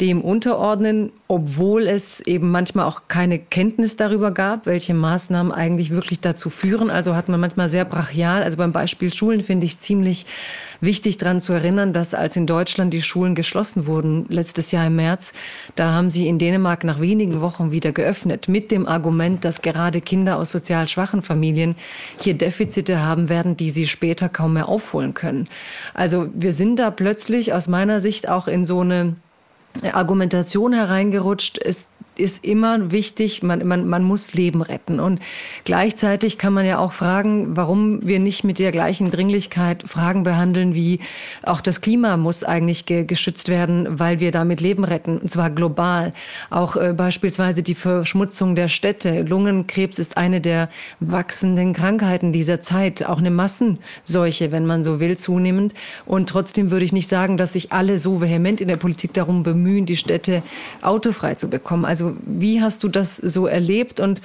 [0.00, 6.20] dem unterordnen, obwohl es eben manchmal auch keine Kenntnis darüber gab, welche Maßnahmen eigentlich wirklich
[6.20, 6.90] dazu führen.
[6.90, 10.26] Also hat man manchmal sehr brachial, also beim Beispiel Schulen finde ich es ziemlich
[10.82, 14.96] wichtig daran zu erinnern, dass als in Deutschland die Schulen geschlossen wurden, letztes Jahr im
[14.96, 15.32] März,
[15.76, 20.02] da haben sie in Dänemark nach wenigen Wochen wieder geöffnet, mit dem Argument, dass gerade
[20.02, 21.74] Kinder aus sozial schwachen Familien
[22.20, 25.48] hier Defizite haben werden, die sie später kaum mehr aufholen können.
[25.94, 29.16] Also wir sind da plötzlich aus meiner Sicht auch in so eine
[29.92, 31.58] Argumentation hereingerutscht.
[31.58, 31.86] ist
[32.18, 35.00] ist immer wichtig, man, man, man muss Leben retten.
[35.00, 35.20] Und
[35.64, 40.74] gleichzeitig kann man ja auch fragen, warum wir nicht mit der gleichen Dringlichkeit Fragen behandeln,
[40.74, 41.00] wie
[41.42, 45.50] auch das Klima muss eigentlich ge geschützt werden, weil wir damit Leben retten, und zwar
[45.50, 46.12] global.
[46.50, 49.22] Auch äh, beispielsweise die Verschmutzung der Städte.
[49.22, 50.68] Lungenkrebs ist eine der
[51.00, 55.74] wachsenden Krankheiten dieser Zeit, auch eine Massenseuche, wenn man so will, zunehmend.
[56.04, 59.42] Und trotzdem würde ich nicht sagen, dass sich alle so vehement in der Politik darum
[59.42, 60.42] bemühen, die Städte
[60.82, 61.84] autofrei zu bekommen.
[61.84, 64.20] Also Also wie hast du das so erlebt und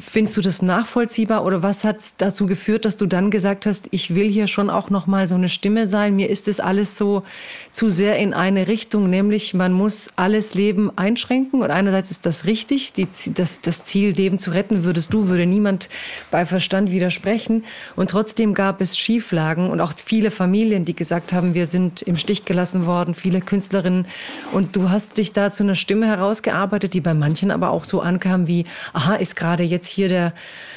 [0.00, 4.14] findest du das nachvollziehbar oder was hat dazu geführt, dass du dann gesagt hast, ich
[4.14, 6.14] will hier schon auch noch mal so eine Stimme sein?
[6.14, 7.24] Mir ist das alles so
[7.72, 12.44] zu sehr in eine Richtung, nämlich man muss alles Leben einschränken und einerseits ist das
[12.44, 15.88] richtig, die, das, das Ziel Leben zu retten würdest du, würde niemand
[16.30, 17.64] bei Verstand widersprechen
[17.96, 22.16] und trotzdem gab es Schieflagen und auch viele Familien, die gesagt haben, wir sind im
[22.16, 24.06] Stich gelassen worden, viele Künstlerinnen
[24.52, 28.00] und du hast dich da zu einer Stimme herausgearbeitet, die bei manchen aber auch so
[28.00, 30.34] ankam wie, aha, ist gerade jetzt hier der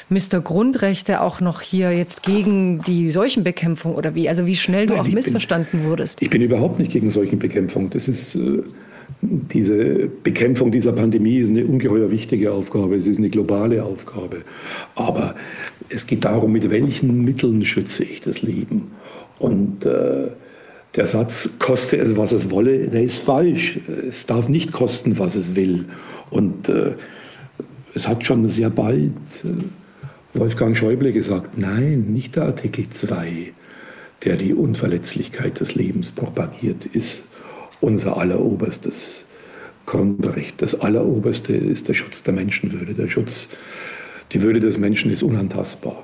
[0.08, 0.40] Mr.
[0.40, 4.30] Grundrechte auch noch hier jetzt gegen die Seuchenbekämpfung oder wie?
[4.30, 6.22] Also wie schnell du Nein, auch missverstanden bin, wurdest?
[6.22, 7.90] Ich bin überhaupt nicht gegen Seuchenbekämpfung.
[7.90, 8.62] Das ist äh,
[9.20, 12.96] diese Bekämpfung dieser Pandemie ist eine ungeheuer wichtige Aufgabe.
[12.96, 14.38] Es ist eine globale Aufgabe.
[14.94, 15.34] Aber
[15.90, 18.92] es geht darum, mit welchen Mitteln schütze ich das Leben.
[19.38, 20.28] Und äh,
[20.94, 23.78] der Satz, koste es, was es wolle, der ist falsch.
[24.08, 25.86] Es darf nicht kosten, was es will.
[26.30, 26.94] Und äh,
[27.94, 29.12] es hat schon sehr bald
[29.44, 33.52] äh, Wolfgang Schäuble gesagt, nein, nicht der Artikel 2,
[34.24, 37.24] der die Unverletzlichkeit des Lebens propagiert, ist
[37.80, 39.26] unser alleroberstes
[39.84, 40.62] Grundrecht.
[40.62, 42.94] Das alleroberste ist der Schutz der Menschenwürde.
[42.94, 43.48] Der Schutz,
[44.32, 46.02] die Würde des Menschen ist unantastbar.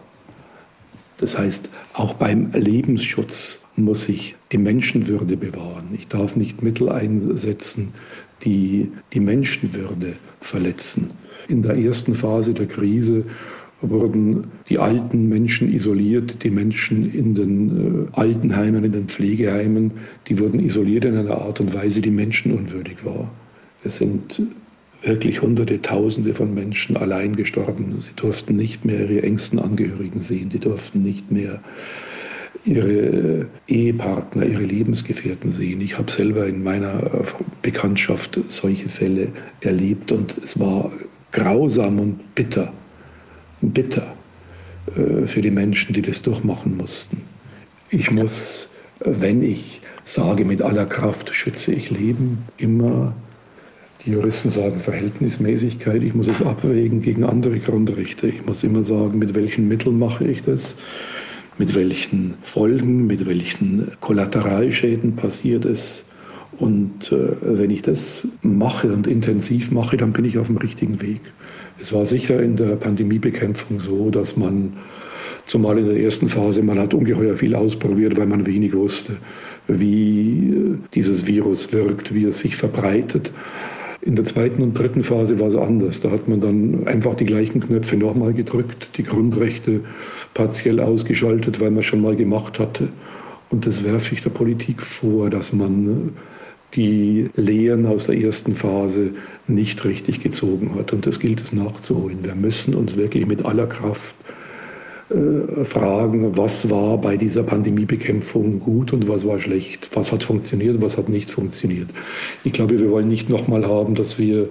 [1.19, 5.89] Das heißt, auch beim Lebensschutz muss ich die Menschenwürde bewahren.
[5.93, 7.93] Ich darf nicht Mittel einsetzen,
[8.45, 11.11] die die Menschenwürde verletzen.
[11.49, 13.25] In der ersten Phase der Krise
[13.81, 19.93] wurden die alten Menschen isoliert, die Menschen in den äh, Altenheimen, in den Pflegeheimen,
[20.27, 23.31] die wurden isoliert in einer Art und Weise, die menschenunwürdig war.
[23.85, 24.43] Es sind
[25.03, 28.01] wirklich Hunderte, Tausende von Menschen allein gestorben.
[28.01, 31.61] Sie durften nicht mehr ihre engsten Angehörigen sehen, die durften nicht mehr
[32.65, 35.81] ihre Ehepartner, ihre Lebensgefährten sehen.
[35.81, 37.25] Ich habe selber in meiner
[37.63, 39.29] Bekanntschaft solche Fälle
[39.61, 40.91] erlebt und es war
[41.33, 42.73] grausam und bitter,
[43.61, 44.15] bitter
[44.97, 47.23] äh, für die Menschen, die das durchmachen mussten.
[47.91, 53.15] Ich muss, wenn ich sage, mit aller Kraft schütze ich Leben, immer
[54.05, 56.03] die Juristen sagen Verhältnismäßigkeit.
[56.03, 58.29] Ich muss es abwägen gegen andere Grundrechte.
[58.29, 60.77] Ich muss immer sagen, mit welchen Mitteln mache ich das,
[61.59, 66.05] mit welchen Folgen, mit welchen Kollateralschäden passiert es.
[66.59, 71.03] Und äh, wenn ich das mache und intensiv mache, dann bin ich auf dem richtigen
[71.03, 71.21] Weg.
[71.81, 74.73] Es war sicher in der Pandemiebekämpfung so, dass man,
[75.47, 79.17] zumal in der ersten Phase, man hat ungeheuer viel ausprobiert, weil man wenig wusste,
[79.69, 83.31] wie äh, dieses Virus wirkt, wie es sich verbreitet.
[84.09, 86.01] In der zweiten und dritten Phase war es anders.
[86.01, 89.83] Da hat man dann einfach die gleichen Knöpfe nochmal gedrückt, die Grundrechte
[90.33, 92.89] partiell ausgeschaltet, weil man schon mal gemacht hatte.
[93.51, 96.15] Und das werfe ich der Politik vor, dass man
[96.73, 99.11] die Lehren aus der ersten Phase
[99.47, 100.95] nicht richtig gezogen hat.
[100.95, 102.25] Und das gilt es nachzuholen.
[102.25, 104.15] Wir müssen uns wirklich mit aller Kraft
[105.11, 110.83] äh, fragen, was war bei dieser Pandemiebekämpfung gut und was war schlecht, was hat funktioniert,
[110.83, 111.89] was hat nicht funktioniert.
[112.45, 114.51] Ich glaube, wir wollen nicht nochmal haben, dass wir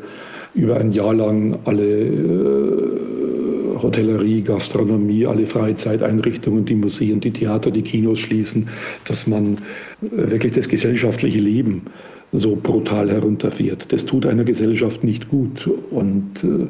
[0.56, 7.84] über ein Jahr lang alle äh, Hotellerie, Gastronomie, alle Freizeiteinrichtungen, die Museen, die Theater, die
[7.84, 8.70] Kinos schließen,
[9.06, 9.60] dass man
[10.02, 11.84] äh, wirklich das gesellschaftliche Leben
[12.32, 13.94] so brutal herunterfährt.
[13.94, 16.68] Das tut einer Gesellschaft nicht gut und äh,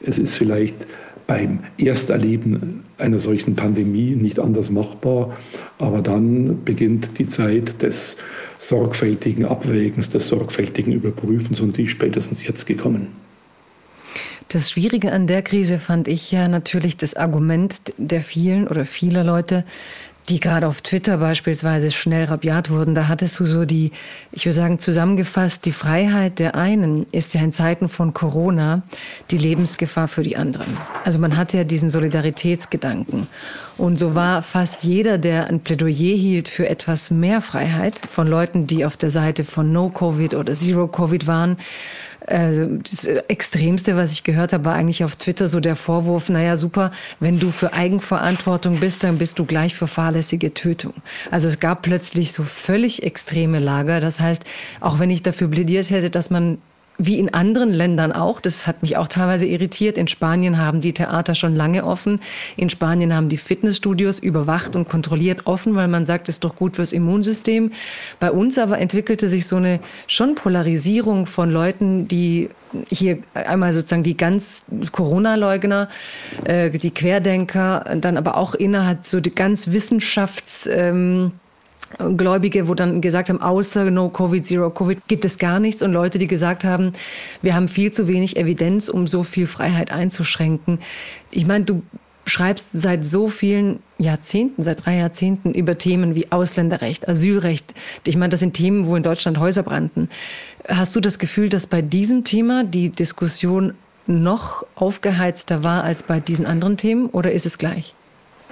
[0.00, 0.86] es ist vielleicht
[1.28, 5.36] beim Ersterleben einer solchen Pandemie nicht anders machbar.
[5.78, 8.16] Aber dann beginnt die Zeit des
[8.58, 13.08] sorgfältigen Abwägens, des sorgfältigen Überprüfens und die ist spätestens jetzt gekommen.
[14.48, 19.22] Das Schwierige an der Krise fand ich ja natürlich das Argument der vielen oder vieler
[19.22, 19.64] Leute,
[20.28, 23.92] die gerade auf Twitter beispielsweise schnell rabiat wurden, da hattest du so die,
[24.32, 28.82] ich würde sagen, zusammengefasst, die Freiheit der einen ist ja in Zeiten von Corona
[29.30, 30.76] die Lebensgefahr für die anderen.
[31.04, 33.26] Also man hat ja diesen Solidaritätsgedanken.
[33.78, 38.66] Und so war fast jeder, der ein Plädoyer hielt für etwas mehr Freiheit von Leuten,
[38.66, 41.56] die auf der Seite von No-Covid oder Zero-Covid waren,
[42.26, 46.92] das Extremste, was ich gehört habe, war eigentlich auf Twitter so der Vorwurf, naja, super,
[47.20, 50.94] wenn du für Eigenverantwortung bist, dann bist du gleich für fahrlässige Tötung.
[51.30, 54.00] Also es gab plötzlich so völlig extreme Lager.
[54.00, 54.44] Das heißt,
[54.80, 56.58] auch wenn ich dafür plädiert hätte, dass man
[56.98, 59.96] wie in anderen Ländern auch, das hat mich auch teilweise irritiert.
[59.96, 62.18] In Spanien haben die Theater schon lange offen.
[62.56, 66.74] In Spanien haben die Fitnessstudios überwacht und kontrolliert offen, weil man sagt, ist doch gut
[66.74, 67.72] fürs Immunsystem.
[68.18, 72.50] Bei uns aber entwickelte sich so eine schon Polarisierung von Leuten, die
[72.88, 75.88] hier einmal sozusagen die ganz Corona-Leugner,
[76.44, 81.32] äh, die Querdenker, dann aber auch innerhalb so die ganz Wissenschafts- ähm,
[82.16, 85.92] Gläubige, wo dann gesagt haben, außer No Covid, Zero Covid gibt es gar nichts und
[85.92, 86.92] Leute, die gesagt haben,
[87.42, 90.80] wir haben viel zu wenig Evidenz, um so viel Freiheit einzuschränken.
[91.30, 91.82] Ich meine, du
[92.26, 97.72] schreibst seit so vielen Jahrzehnten, seit drei Jahrzehnten über Themen wie Ausländerrecht, Asylrecht.
[98.04, 100.10] Ich meine, das sind Themen, wo in Deutschland Häuser brannten.
[100.68, 103.74] Hast du das Gefühl, dass bei diesem Thema die Diskussion
[104.06, 107.94] noch aufgeheizter war als bei diesen anderen Themen oder ist es gleich?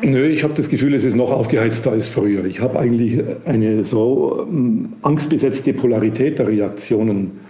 [0.02, 2.44] Nö, ich habe das Gefühl, es ist noch aufgeheizter als früher.
[2.44, 7.40] Ich habe eigentlich eine so ähm, angstbesetzte Polarität der Reaktionen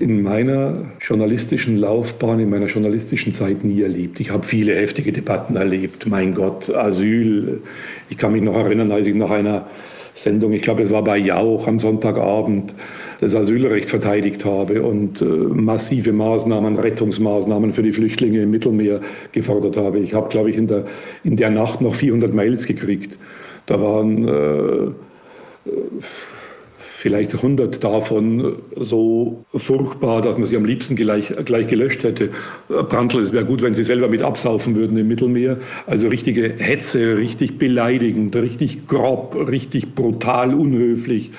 [0.00, 4.18] in meiner journalistischen Laufbahn, in meiner journalistischen Zeit nie erlebt.
[4.18, 6.06] Ich habe viele heftige Debatten erlebt.
[6.06, 7.62] Mein Gott, Asyl.
[8.10, 9.66] Ich kann mich noch erinnern, als ich nach einer
[10.18, 12.74] Sendung, ich glaube, es war bei Jauch am Sonntagabend,
[13.20, 19.00] das Asylrecht verteidigt habe und äh, massive Maßnahmen, Rettungsmaßnahmen für die Flüchtlinge im Mittelmeer
[19.32, 19.98] gefordert habe.
[20.00, 20.84] Ich habe, glaube ich, in der,
[21.24, 23.18] in der Nacht noch 400 Mails gekriegt.
[23.66, 25.70] Da waren äh,
[26.98, 32.30] vielleicht 100 davon so furchtbar, dass man sie am liebsten gleich, gleich gelöscht hätte.
[32.68, 35.58] Brandl, es wäre gut, wenn sie selber mit absaufen würden im Mittelmeer.
[35.86, 41.30] Also richtige Hetze, richtig beleidigend, richtig grob, richtig brutal, unhöflich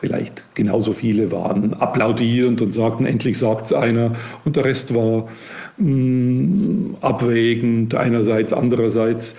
[0.00, 4.16] vielleicht genauso viele waren applaudierend und sagten, endlich sagt es einer.
[4.44, 5.28] Und der Rest war
[5.76, 9.36] mh, mm, abwägend, einerseits, andererseits.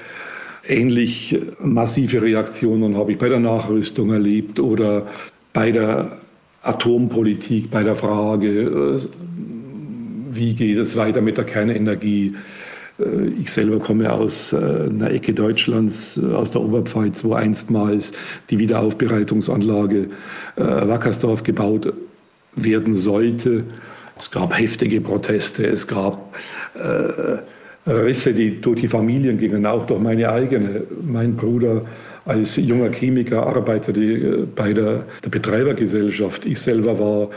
[0.65, 5.07] Ähnlich massive Reaktionen habe ich bei der Nachrüstung erlebt oder
[5.53, 6.17] bei der
[6.63, 8.99] Atompolitik, bei der Frage, äh,
[10.31, 12.35] wie geht es weiter mit der Kernenergie.
[12.99, 18.13] Äh, ich selber komme aus äh, einer Ecke Deutschlands, äh, aus der Oberpfalz, wo einstmals
[18.49, 20.09] die Wiederaufbereitungsanlage
[20.55, 21.91] Wackersdorf gebaut
[22.55, 23.63] werden sollte.
[24.19, 26.35] Es gab heftige Proteste, es gab
[27.87, 30.83] Risse, die durch die Familien gingen, auch durch meine eigene.
[31.01, 31.85] Mein Bruder
[32.25, 36.45] als junger Chemiker arbeitete bei der, der Betreibergesellschaft.
[36.45, 37.29] Ich selber war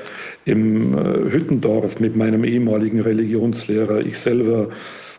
[0.45, 0.97] im
[1.31, 4.01] Hüttendorf mit meinem ehemaligen Religionslehrer.
[4.01, 4.69] Ich selber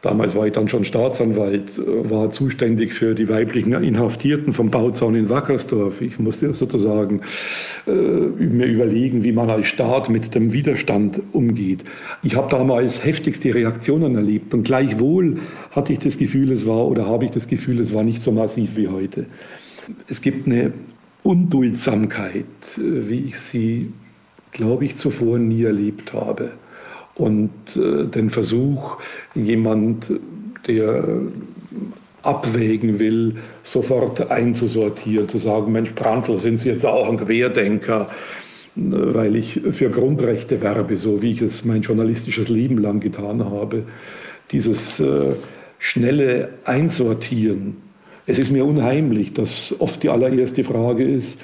[0.07, 5.27] Damals war ich dann schon Staatsanwalt, war zuständig für die weiblichen Inhaftierten vom Bauzaun in
[5.27, 5.99] Wackersdorf.
[5.99, 7.23] Ich musste sozusagen
[7.85, 11.83] äh, mir überlegen, wie man als Staat mit dem Widerstand umgeht.
[12.23, 15.39] Ich habe damals heftigste Reaktionen erlebt und gleichwohl
[15.71, 18.31] hatte ich das Gefühl, es war oder habe ich das Gefühl, es war nicht so
[18.31, 19.25] massiv wie heute.
[20.07, 20.71] Es gibt eine
[21.23, 22.45] Unduldsamkeit,
[22.77, 23.91] äh, wie ich sie,
[24.53, 26.51] glaube ich, zuvor nie erlebt habe
[27.17, 28.97] und äh, den Versuch,
[29.33, 30.11] jemand,
[30.67, 31.03] der
[32.21, 38.09] abwägen will, sofort einzusortieren, zu sagen, Mensch, Brandl, sind Sie jetzt auch ein Querdenker,
[38.75, 43.83] weil ich für Grundrechte werbe, so wie ich es mein journalistisches Leben lang getan habe.
[44.51, 45.33] Dieses äh,
[45.79, 47.77] schnelle Einsortieren,
[48.25, 51.39] es ist mir unheimlich, dass oft die allererste Frage ist,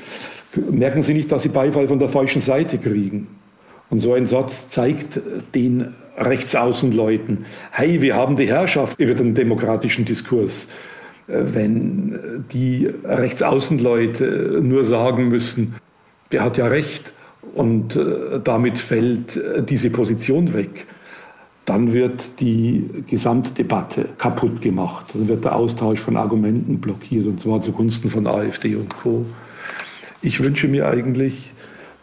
[0.69, 3.27] merken Sie nicht, dass Sie Beifall von der falschen Seite kriegen?
[3.89, 5.19] Und so ein Satz zeigt
[5.53, 10.67] den Rechtsaußenleuten, hey, wir haben die Herrschaft über den demokratischen Diskurs.
[11.27, 15.75] Wenn die Rechtsaußenleute nur sagen müssen,
[16.31, 17.13] der hat ja recht
[17.53, 20.87] und äh, damit fällt äh, diese Position weg,
[21.65, 25.11] dann wird die Gesamtdebatte kaputt gemacht.
[25.13, 29.25] Dann wird der Austausch von Argumenten blockiert und zwar zugunsten von AfD und Co.
[30.21, 31.53] Ich wünsche mir eigentlich,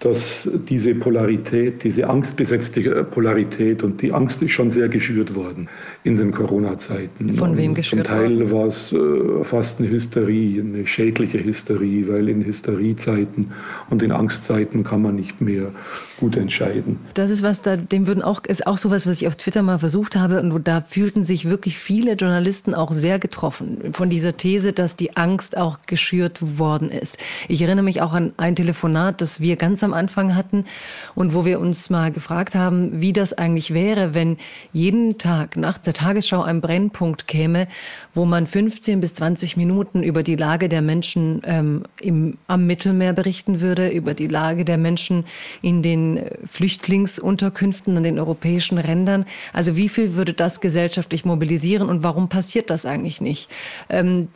[0.00, 5.68] dass diese Polarität, diese angstbesetzte Polarität und die Angst ist schon sehr geschürt worden
[6.04, 7.34] in den Corona-Zeiten.
[7.34, 12.30] Von wem geschürt Zum Teil war es äh, fast eine Hysterie, eine schädliche Hysterie, weil
[12.30, 13.52] in Hysteriezeiten
[13.90, 15.70] und in Angstzeiten kann man nicht mehr
[16.20, 17.00] gut entscheiden.
[17.14, 19.78] Das ist was, da, dem würden auch, ist auch sowas, was ich auf Twitter mal
[19.78, 24.72] versucht habe und da fühlten sich wirklich viele Journalisten auch sehr getroffen von dieser These,
[24.72, 27.18] dass die Angst auch geschürt worden ist.
[27.48, 30.66] Ich erinnere mich auch an ein Telefonat, das wir ganz am Anfang hatten
[31.14, 34.36] und wo wir uns mal gefragt haben, wie das eigentlich wäre, wenn
[34.72, 37.66] jeden Tag nach der Tagesschau ein Brennpunkt käme,
[38.14, 43.14] wo man 15 bis 20 Minuten über die Lage der Menschen ähm, im, am Mittelmeer
[43.14, 45.24] berichten würde, über die Lage der Menschen
[45.62, 46.09] in den
[46.44, 49.26] Flüchtlingsunterkünften an den europäischen Rändern.
[49.52, 53.48] Also wie viel würde das gesellschaftlich mobilisieren und warum passiert das eigentlich nicht?
[53.88, 54.28] Ähm,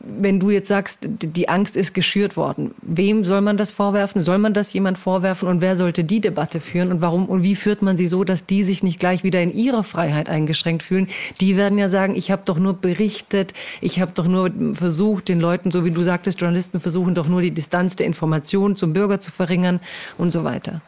[0.00, 4.22] wenn du jetzt sagst, die Angst ist geschürt worden, wem soll man das vorwerfen?
[4.22, 7.54] Soll man das jemand vorwerfen und wer sollte die Debatte führen und warum und wie
[7.54, 11.08] führt man sie so, dass die sich nicht gleich wieder in ihrer Freiheit eingeschränkt fühlen?
[11.40, 15.40] Die werden ja sagen, ich habe doch nur berichtet, ich habe doch nur versucht, den
[15.40, 19.20] Leuten, so wie du sagtest, Journalisten versuchen doch nur die Distanz der Information zum Bürger
[19.20, 19.80] zu verringern
[20.18, 20.80] und so weiter.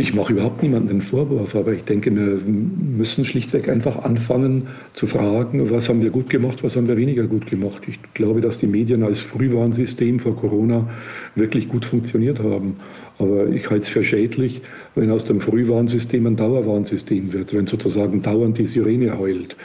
[0.00, 5.08] Ich mache überhaupt niemanden den Vorwurf, aber ich denke, wir müssen schlichtweg einfach anfangen zu
[5.08, 7.82] fragen, was haben wir gut gemacht, was haben wir weniger gut gemacht.
[7.88, 10.88] Ich glaube, dass die Medien als Frühwarnsystem vor Corona
[11.34, 12.76] wirklich gut funktioniert haben.
[13.18, 14.62] Aber ich halte es für schädlich,
[14.94, 19.56] wenn aus dem Frühwarnsystem ein Dauerwarnsystem wird, wenn sozusagen dauernd die Sirene heult.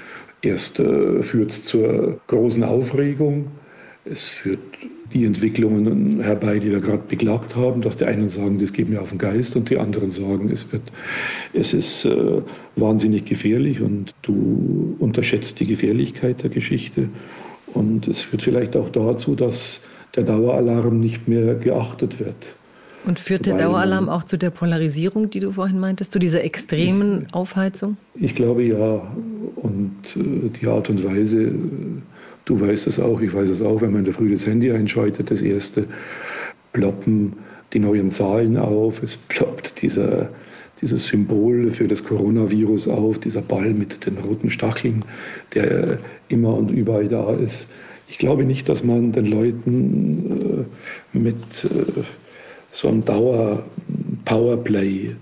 [0.41, 3.51] Erst äh, führt es zur großen Aufregung,
[4.03, 4.61] es führt
[5.13, 9.02] die Entwicklungen herbei, die wir gerade beklagt haben, dass die einen sagen, das geht mir
[9.02, 10.84] auf den Geist und die anderen sagen, es, wird,
[11.53, 12.41] es ist äh,
[12.76, 17.09] wahnsinnig gefährlich und du unterschätzt die Gefährlichkeit der Geschichte.
[17.74, 19.82] Und es führt vielleicht auch dazu, dass
[20.16, 22.55] der Daueralarm nicht mehr geachtet wird.
[23.05, 27.28] Und führt der Daueralarm auch zu der Polarisierung, die du vorhin meintest, zu dieser extremen
[27.34, 27.97] Aufheizung?
[28.16, 29.01] Ich glaube ja.
[29.57, 31.51] Und äh, die Art und Weise,
[32.45, 34.71] Du weißt es auch, ich weiß es auch, wenn man in der Früh das Handy
[34.71, 35.85] einschaltet, das erste
[36.73, 37.33] ploppen
[37.73, 40.29] die neuen Zahlen auf, es ploppt dieser,
[40.81, 45.05] dieses Symbol für das Coronavirus auf, dieser Ball mit den roten Stacheln,
[45.53, 47.73] der immer und überall da ist.
[48.07, 50.67] Ich glaube nicht, dass man den Leuten
[51.13, 52.03] äh, mit äh,
[52.71, 55.15] so einem Dauer-Powerplay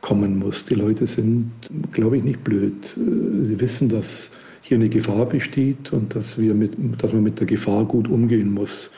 [0.00, 0.64] kommen muss.
[0.66, 1.50] Die Leute sind,
[1.92, 2.96] glaube ich, nicht blöd.
[2.96, 4.30] Äh, sie wissen, dass
[4.68, 8.52] hier eine Gefahr besteht und dass, wir mit, dass man mit der Gefahr gut umgehen
[8.52, 8.90] muss.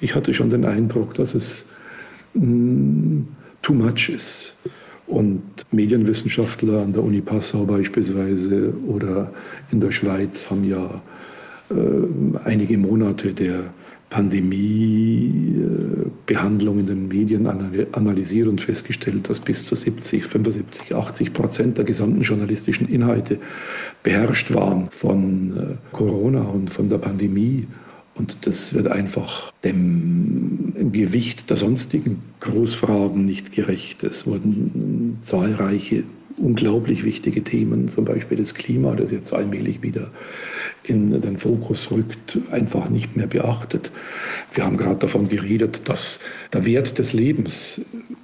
[0.00, 1.66] Ich hatte schon den Eindruck, dass es
[2.34, 3.28] mh, mm,
[3.60, 4.56] too much ist.
[5.08, 9.32] Und Medienwissenschaftler an der Uni Passau beispielsweise oder
[9.72, 11.02] in der Schweiz haben ja
[11.70, 11.74] äh,
[12.44, 13.72] einige Monate der
[14.10, 21.84] Pandemiebehandlung in den Medien analysiert und festgestellt, dass bis zu 70, 75, 80 Prozent der
[21.84, 23.40] gesamten journalistischen Inhalte
[24.02, 27.66] beherrscht waren von äh, Corona und von der Pandemie.
[28.14, 34.04] Und das wird einfach dem Gewicht der sonstigen Großfragen nicht gerecht.
[34.04, 36.04] Es wurden zahlreiche
[36.36, 40.10] unglaublich wichtige Themen, zum Beispiel das Klima, das jetzt allmählich wieder
[40.82, 43.90] in den Fokus rückt, einfach nicht mehr beachtet.
[44.52, 46.20] Wir haben gerade davon geredet, dass
[46.52, 47.80] der Wert des Lebens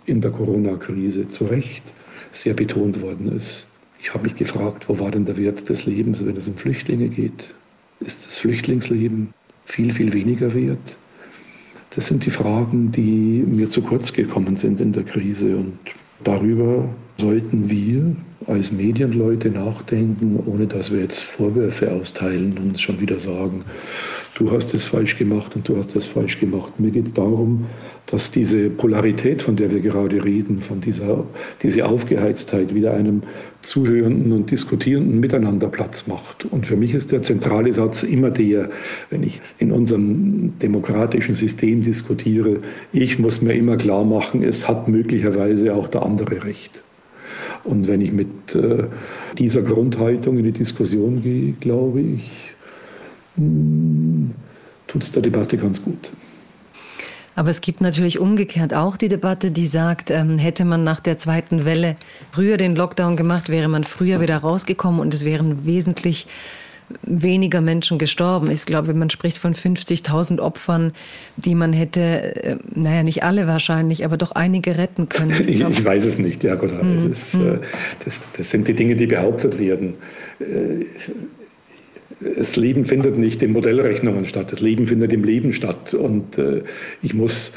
[0.07, 1.83] in der Corona-Krise zu Recht
[2.31, 3.67] sehr betont worden ist.
[4.01, 7.09] Ich habe mich gefragt, wo war denn der Wert des Lebens, wenn es um Flüchtlinge
[7.09, 7.55] geht?
[8.01, 9.33] Ist das Flüchtlingsleben
[9.65, 10.97] viel, viel weniger wert?
[11.95, 15.79] Das sind die Fragen, die mir zu kurz gekommen sind in der Krise und
[16.25, 16.89] darüber
[17.23, 18.16] sollten wir
[18.49, 23.62] als Medienleute nachdenken, ohne dass wir jetzt Vorwürfe austeilen und schon wieder sagen,
[24.35, 26.81] du hast es falsch gemacht und du hast es falsch gemacht.
[26.81, 27.66] Mir geht es darum,
[28.07, 31.25] dass diese Polarität, von der wir gerade reden, von dieser
[31.62, 33.23] diese Aufgeheiztheit wieder einem
[33.61, 36.47] zuhörenden und diskutierenden Miteinander Platz macht.
[36.47, 38.68] Und für mich ist der zentrale Satz immer der,
[39.11, 42.59] wenn ich in unserem demokratischen System diskutiere,
[42.93, 46.83] ich muss mir immer klar machen, es hat möglicherweise auch der andere Recht.
[47.65, 48.85] Und wenn ich mit äh,
[49.39, 52.31] dieser Grundhaltung in die Diskussion gehe, glaube ich,
[53.37, 54.33] hm,
[54.87, 56.13] tut es der Debatte ganz gut.
[57.35, 61.17] Aber es gibt natürlich umgekehrt auch die Debatte, die sagt, ähm, hätte man nach der
[61.17, 61.97] zweiten Welle
[62.31, 66.27] früher den Lockdown gemacht, wäre man früher wieder rausgekommen und es wären wesentlich
[67.03, 68.51] weniger Menschen gestorben.
[68.51, 70.93] Ich glaube, man spricht von 50.000 Opfern,
[71.36, 75.32] die man hätte, äh, naja, nicht alle wahrscheinlich, aber doch einige retten können.
[75.53, 76.70] Ich, ich weiß es nicht, ja, Gott.
[76.70, 77.09] Hm.
[77.09, 77.59] Das, hm.
[78.05, 79.95] das, das, sind die Dinge, die behauptet werden.
[80.38, 80.84] Äh,
[82.36, 85.93] das Leben findet nicht in Modellrechnungen statt, das Leben findet im Leben statt.
[85.93, 86.40] Und
[87.03, 87.53] ich muss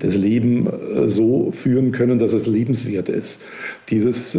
[0.00, 0.68] das Leben
[1.06, 3.42] so führen können, dass es lebenswert ist.
[3.90, 4.36] Dieses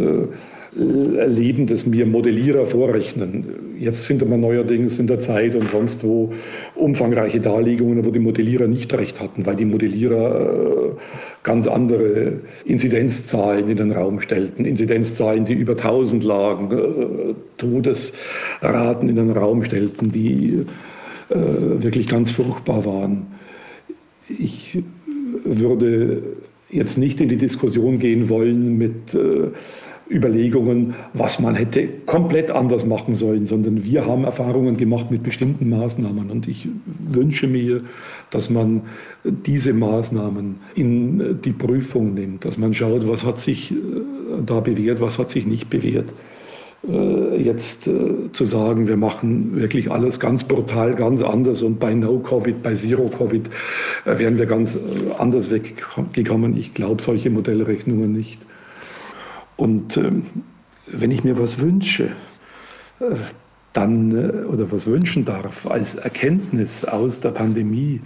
[0.76, 3.76] Leben, das mir Modellierer vorrechnen.
[3.78, 6.32] Jetzt findet man neuerdings in der Zeit und sonst wo
[6.74, 11.00] umfangreiche Darlegungen, wo die Modellierer nicht recht hatten, weil die Modellierer äh,
[11.44, 14.64] ganz andere Inzidenzzahlen in den Raum stellten.
[14.64, 20.64] Inzidenzzahlen, die über 1000 lagen, äh, Todesraten in den Raum stellten, die
[21.30, 23.26] äh, wirklich ganz furchtbar waren.
[24.28, 24.82] Ich
[25.44, 26.22] würde
[26.68, 29.14] jetzt nicht in die Diskussion gehen wollen mit
[30.10, 35.70] Überlegungen, was man hätte komplett anders machen sollen, sondern wir haben Erfahrungen gemacht mit bestimmten
[35.70, 36.30] Maßnahmen.
[36.30, 36.68] Und ich
[37.10, 37.82] wünsche mir,
[38.30, 38.82] dass man
[39.24, 43.74] diese Maßnahmen in die Prüfung nimmt, dass man schaut, was hat sich äh,
[44.44, 46.12] da bewährt, was hat sich nicht bewährt.
[46.86, 51.94] Äh, jetzt äh, zu sagen, wir machen wirklich alles ganz brutal, ganz anders und bei
[51.94, 53.48] No-Covid, bei Zero-Covid
[54.04, 54.78] wären wir ganz
[55.18, 56.56] anders weggekommen.
[56.58, 58.38] Ich glaube solche Modellrechnungen nicht.
[59.56, 60.24] Und ähm,
[60.86, 62.10] wenn ich mir was wünsche,
[63.00, 63.14] äh,
[63.72, 68.00] dann äh, oder was wünschen darf als Erkenntnis aus der Pandemie,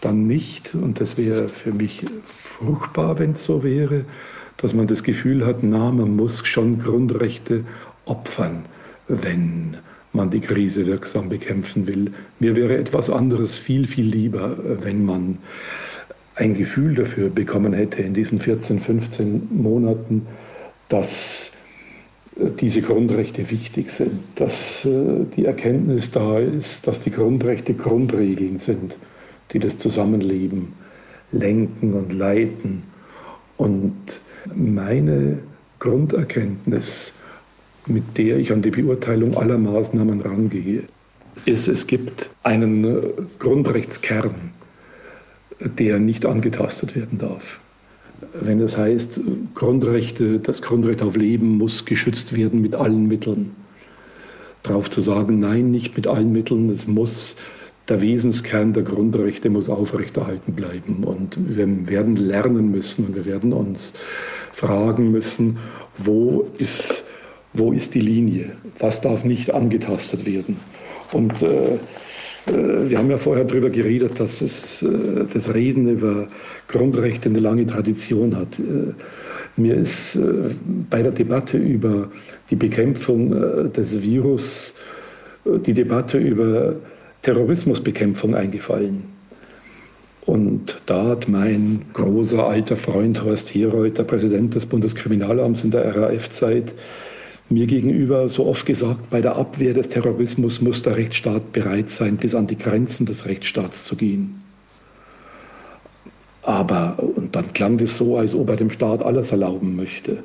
[0.00, 4.04] dann nicht, und das wäre für mich fruchtbar, wenn es so wäre,
[4.56, 7.64] dass man das Gefühl hat, na, man muss schon Grundrechte
[8.04, 8.64] opfern,
[9.08, 9.76] wenn
[10.12, 12.12] man die Krise wirksam bekämpfen will.
[12.38, 15.38] Mir wäre etwas anderes viel, viel lieber, wenn man
[16.34, 20.26] ein Gefühl dafür bekommen hätte in diesen 14, 15 Monaten,
[20.92, 21.52] dass
[22.36, 28.58] äh, diese Grundrechte wichtig sind, dass äh, die Erkenntnis da ist, dass die Grundrechte Grundregeln
[28.58, 28.98] sind,
[29.52, 30.74] die das Zusammenleben
[31.32, 32.82] lenken und leiten.
[33.56, 33.96] Und
[34.54, 35.38] meine
[35.78, 37.14] Grunderkenntnis,
[37.86, 40.84] mit der ich an die Beurteilung aller Maßnahmen rangehe,
[41.46, 43.02] ist, es gibt einen äh,
[43.38, 44.52] Grundrechtskern,
[45.58, 47.61] der nicht angetastet werden darf.
[48.32, 49.20] Wenn es heißt,
[49.54, 53.54] Grundrechte, das Grundrecht auf Leben muss geschützt werden mit allen Mitteln.
[54.62, 57.36] Darauf zu sagen, nein, nicht mit allen Mitteln, es muss
[57.88, 61.04] der Wesenskern der Grundrechte muss aufrechterhalten bleiben.
[61.04, 63.94] Und wir werden lernen müssen und wir werden uns
[64.52, 65.58] fragen müssen,
[65.98, 67.04] wo ist,
[67.52, 68.52] wo ist die Linie?
[68.78, 70.56] Was darf nicht angetastet werden?
[71.12, 71.78] Und äh,
[72.46, 76.28] wir haben ja vorher darüber geredet, dass es, äh, das Reden über
[76.68, 78.58] Grundrechte eine lange Tradition hat.
[78.58, 78.94] Äh,
[79.56, 80.18] mir ist
[80.88, 82.08] bei der Debatte über
[82.48, 84.74] die Bekämpfung des Virus
[85.44, 86.76] die Debatte über
[87.20, 89.02] Terrorismusbekämpfung eingefallen.
[90.24, 95.96] Und da hat mein großer alter Freund Horst Herold, der Präsident des Bundeskriminalamts in der
[95.96, 96.72] RAF-Zeit,
[97.52, 102.16] mir gegenüber so oft gesagt, bei der Abwehr des Terrorismus muss der Rechtsstaat bereit sein,
[102.16, 104.42] bis an die Grenzen des Rechtsstaats zu gehen.
[106.42, 110.18] Aber, und dann klang das so, als ob er dem Staat alles erlauben möchte.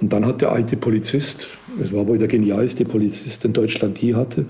[0.00, 1.48] Und dann hat der alte Polizist,
[1.80, 4.44] es war wohl der genialste Polizist, den Deutschland je hatte,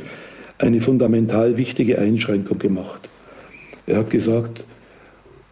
[0.59, 3.09] eine fundamental wichtige Einschränkung gemacht.
[3.87, 4.65] Er hat gesagt,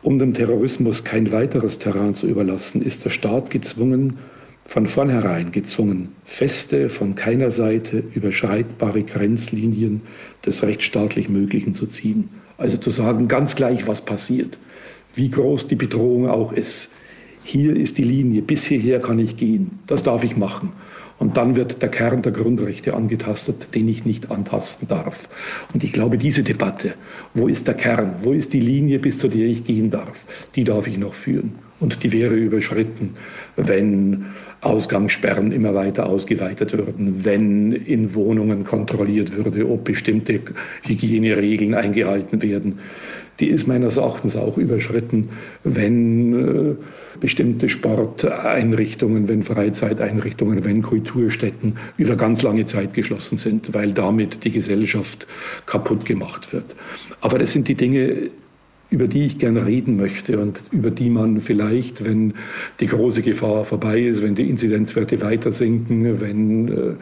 [0.03, 4.19] um dem Terrorismus kein weiteres Terrain zu überlassen, ist der Staat gezwungen,
[4.67, 10.03] von vornherein gezwungen, feste, von keiner Seite überschreitbare Grenzlinien
[10.45, 12.29] des rechtsstaatlich Möglichen zu ziehen.
[12.59, 14.59] Also zu sagen, ganz gleich, was passiert,
[15.15, 16.91] wie groß die Bedrohung auch ist.
[17.43, 20.73] Hier ist die Linie, bis hierher kann ich gehen, das darf ich machen.
[21.19, 25.29] Und dann wird der Kern der Grundrechte angetastet, den ich nicht antasten darf.
[25.73, 26.95] Und ich glaube, diese Debatte,
[27.33, 30.65] wo ist der Kern, wo ist die Linie, bis zu der ich gehen darf, die
[30.65, 31.55] darf ich noch führen.
[31.79, 33.15] Und die wäre überschritten,
[33.57, 34.27] wenn
[34.61, 40.41] Ausgangssperren immer weiter ausgeweitet würden, wenn in Wohnungen kontrolliert würde, ob bestimmte
[40.83, 42.79] Hygieneregeln eingehalten werden.
[43.39, 45.29] Die ist meines Erachtens auch überschritten,
[45.63, 46.75] wenn äh,
[47.21, 54.53] bestimmte Sporteinrichtungen, wenn Freizeiteinrichtungen, wenn Kulturstätten über ganz lange Zeit geschlossen sind, weil damit die
[54.53, 55.27] Gesellschaft
[55.67, 56.77] kaputt gemacht wird.
[57.21, 58.31] Aber das sind die Dinge,
[58.91, 62.35] über die ich gerne reden möchte und über die man vielleicht, wenn
[62.79, 66.95] die große Gefahr vorbei ist, wenn die Inzidenzwerte weiter sinken, wenn äh,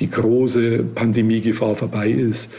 [0.00, 2.52] die große Pandemiegefahr vorbei ist,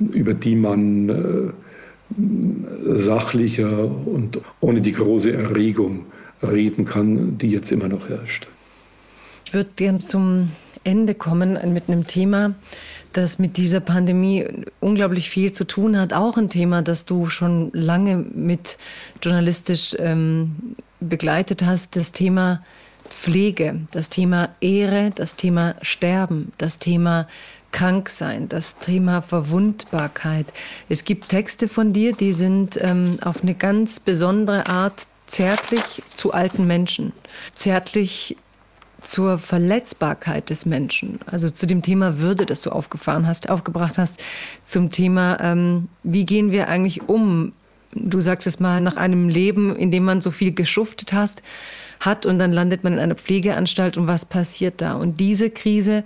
[0.00, 6.06] über die man äh, sachlicher und ohne die große Erregung
[6.42, 8.46] reden kann, die jetzt immer noch herrscht.
[9.44, 10.50] Ich würde gerne zum
[10.84, 12.54] Ende kommen mit einem Thema,
[13.12, 14.46] das mit dieser Pandemie
[14.80, 16.12] unglaublich viel zu tun hat.
[16.12, 18.78] Auch ein Thema, das du schon lange mit
[19.22, 22.62] journalistisch ähm, begleitet hast, das Thema
[23.08, 27.26] Pflege, das Thema Ehre, das Thema Sterben, das Thema
[27.72, 30.46] Kranksein, das Thema Verwundbarkeit.
[30.88, 36.32] Es gibt Texte von dir, die sind ähm, auf eine ganz besondere Art zärtlich zu
[36.32, 37.12] alten Menschen,
[37.54, 38.36] zärtlich
[39.02, 44.16] zur Verletzbarkeit des Menschen, also zu dem Thema Würde, das du aufgefahren hast, aufgebracht hast,
[44.62, 47.52] zum Thema, ähm, wie gehen wir eigentlich um?
[47.94, 51.42] Du sagst es mal, nach einem Leben, in dem man so viel geschuftet hast,
[52.00, 54.94] hat und dann landet man in einer Pflegeanstalt und was passiert da?
[54.94, 56.04] Und diese Krise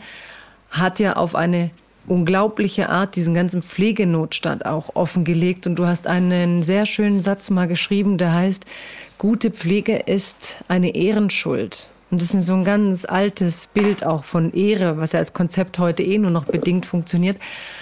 [0.71, 1.71] hat ja auf eine
[2.07, 5.67] unglaubliche Art diesen ganzen Pflegenotstand auch offengelegt.
[5.67, 8.65] Und du hast einen sehr schönen Satz mal geschrieben, der heißt,
[9.19, 11.89] gute Pflege ist eine Ehrenschuld.
[12.13, 15.79] Und das ist so ein ganz altes Bild auch von Ehre, was ja als Konzept
[15.79, 17.39] heute eh nur noch bedingt funktioniert.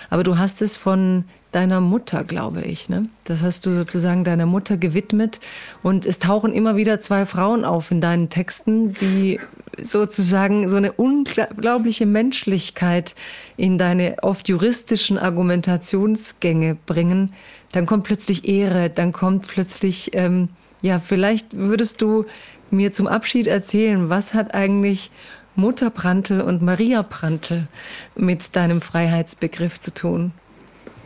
[0.08, 2.88] Aber du hast es von deiner Mutter, glaube ich.
[2.88, 3.08] Ne?
[3.24, 5.40] Das hast du sozusagen deiner Mutter gewidmet.
[5.82, 9.40] Und es tauchen immer wieder zwei Frauen auf in deinen Texten, die
[9.82, 13.16] sozusagen so eine unglaubliche Menschlichkeit
[13.56, 17.32] in deine oft juristischen Argumentationsgänge bringen.
[17.72, 20.50] Dann kommt plötzlich Ehre, dann kommt plötzlich, ähm,
[20.82, 22.26] ja, vielleicht würdest du
[22.72, 25.10] mir zum Abschied erzählen, was hat eigentlich
[25.56, 27.68] Mutter Prantl und Maria Prantl
[28.16, 30.32] mit deinem Freiheitsbegriff zu tun?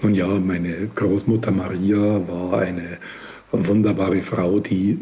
[0.03, 2.99] Nun ja, meine Großmutter Maria war eine
[3.53, 4.99] wunderbare Frau, die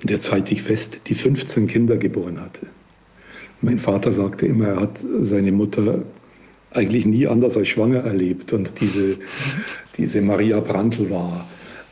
[0.00, 2.66] in der Zeit ich fest die 15 Kinder geboren hatte.
[3.60, 6.04] Mein Vater sagte immer, er hat seine Mutter
[6.70, 8.52] eigentlich nie anders als schwanger erlebt.
[8.52, 9.16] Und diese,
[9.96, 11.48] diese Maria Brandl war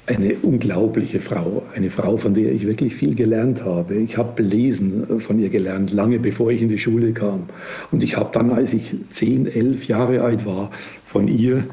[0.07, 3.95] eine unglaubliche Frau, eine Frau, von der ich wirklich viel gelernt habe.
[3.95, 7.45] Ich habe Lesen von ihr gelernt, lange bevor ich in die Schule kam.
[7.91, 10.71] Und ich habe dann, als ich zehn, elf Jahre alt war,
[11.07, 11.65] von ihr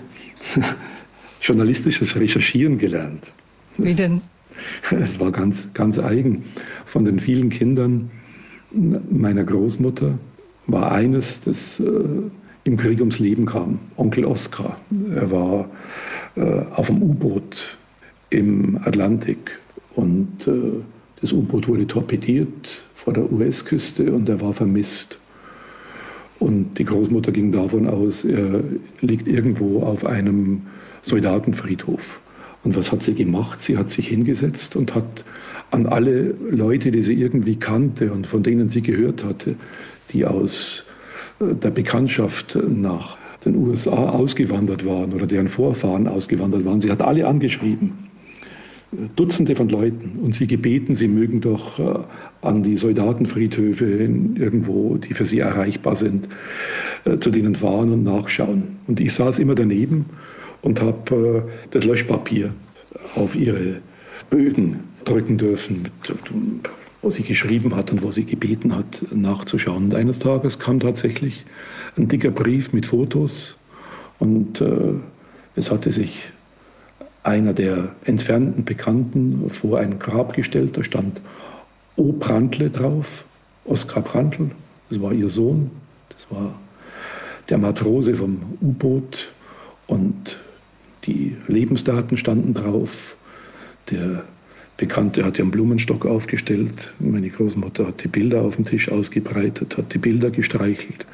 [1.41, 3.33] journalistisches Recherchieren gelernt.
[3.77, 4.21] Wie denn?
[4.91, 6.45] Es war ganz, ganz eigen.
[6.85, 8.11] Von den vielen Kindern
[8.71, 10.17] meiner Großmutter
[10.67, 11.83] war eines, das äh,
[12.63, 14.79] im Krieg ums Leben kam, Onkel Oskar.
[15.13, 15.69] Er war
[16.35, 17.77] äh, auf dem U-Boot
[18.31, 19.59] im Atlantik
[19.93, 20.81] und äh,
[21.21, 25.19] das U-Boot wurde torpediert vor der US-Küste und er war vermisst.
[26.39, 28.63] Und die Großmutter ging davon aus, er
[29.01, 30.63] liegt irgendwo auf einem
[31.03, 32.19] Soldatenfriedhof.
[32.63, 33.61] Und was hat sie gemacht?
[33.61, 35.23] Sie hat sich hingesetzt und hat
[35.69, 39.55] an alle Leute, die sie irgendwie kannte und von denen sie gehört hatte,
[40.13, 40.83] die aus
[41.39, 47.01] äh, der Bekanntschaft nach den USA ausgewandert waren oder deren Vorfahren ausgewandert waren, sie hat
[47.01, 48.10] alle angeschrieben.
[49.15, 51.99] Dutzende von Leuten und sie gebeten, sie mögen doch äh,
[52.41, 56.27] an die Soldatenfriedhöfe irgendwo, die für sie erreichbar sind,
[57.05, 58.79] äh, zu denen fahren und nachschauen.
[58.87, 60.07] Und ich saß immer daneben
[60.61, 62.53] und habe äh, das Löschpapier
[63.15, 63.77] auf ihre
[64.29, 65.87] Bögen drücken dürfen,
[67.01, 69.85] wo sie geschrieben hat und wo sie gebeten hat, nachzuschauen.
[69.85, 71.45] Und eines Tages kam tatsächlich
[71.97, 73.57] ein dicker Brief mit Fotos
[74.19, 74.61] und
[75.55, 76.31] es hatte sich
[77.23, 80.77] einer der entfernten Bekannten vor ein Grab gestellt.
[80.77, 81.21] Da stand
[81.95, 82.13] O.
[82.13, 83.25] Brandle drauf,
[83.65, 84.51] Oskar Brandl,
[84.89, 85.71] das war ihr Sohn,
[86.09, 86.59] das war
[87.49, 89.31] der Matrose vom U-Boot
[89.87, 90.39] und
[91.05, 93.15] die Lebensdaten standen drauf.
[93.89, 94.23] Der
[94.77, 96.93] Bekannte hat ihren Blumenstock aufgestellt.
[96.99, 101.05] Meine Großmutter hat die Bilder auf dem Tisch ausgebreitet, hat die Bilder gestreichelt.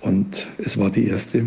[0.00, 1.44] Und es war die erste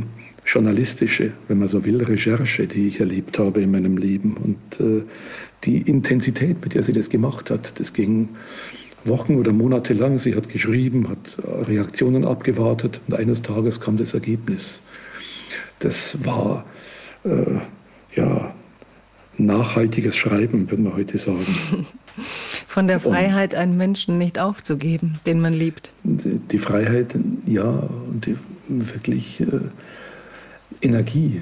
[0.48, 4.38] journalistische, wenn man so will, Recherche, die ich erlebt habe in meinem Leben.
[4.38, 5.04] Und äh,
[5.66, 8.30] die Intensität, mit der sie das gemacht hat, das ging
[9.04, 10.20] Wochen oder Monate lang.
[10.20, 11.38] Sie hat geschrieben, hat
[11.68, 14.82] Reaktionen abgewartet und eines Tages kam das Ergebnis.
[15.80, 16.66] Das war
[17.24, 17.60] äh,
[18.16, 18.54] ja,
[19.38, 21.46] nachhaltiges Schreiben, würde man heute sagen.
[22.68, 25.92] Von der Freiheit, und, einen Menschen nicht aufzugeben, den man liebt.
[26.04, 27.14] Die, die Freiheit,
[27.46, 28.38] ja, und die,
[28.68, 29.46] wirklich äh,
[30.82, 31.42] Energie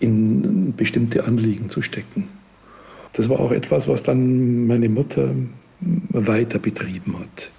[0.00, 2.28] in bestimmte Anliegen zu stecken.
[3.12, 5.34] Das war auch etwas, was dann meine Mutter
[5.80, 7.50] weiter betrieben hat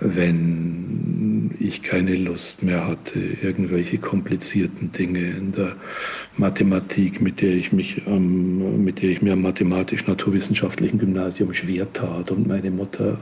[0.00, 5.76] wenn ich keine Lust mehr hatte, irgendwelche komplizierten Dinge in der
[6.36, 12.30] Mathematik, mit der ich mich, ähm, mit der ich mir am mathematisch-naturwissenschaftlichen Gymnasium schwer tat
[12.32, 13.18] und meine Mutter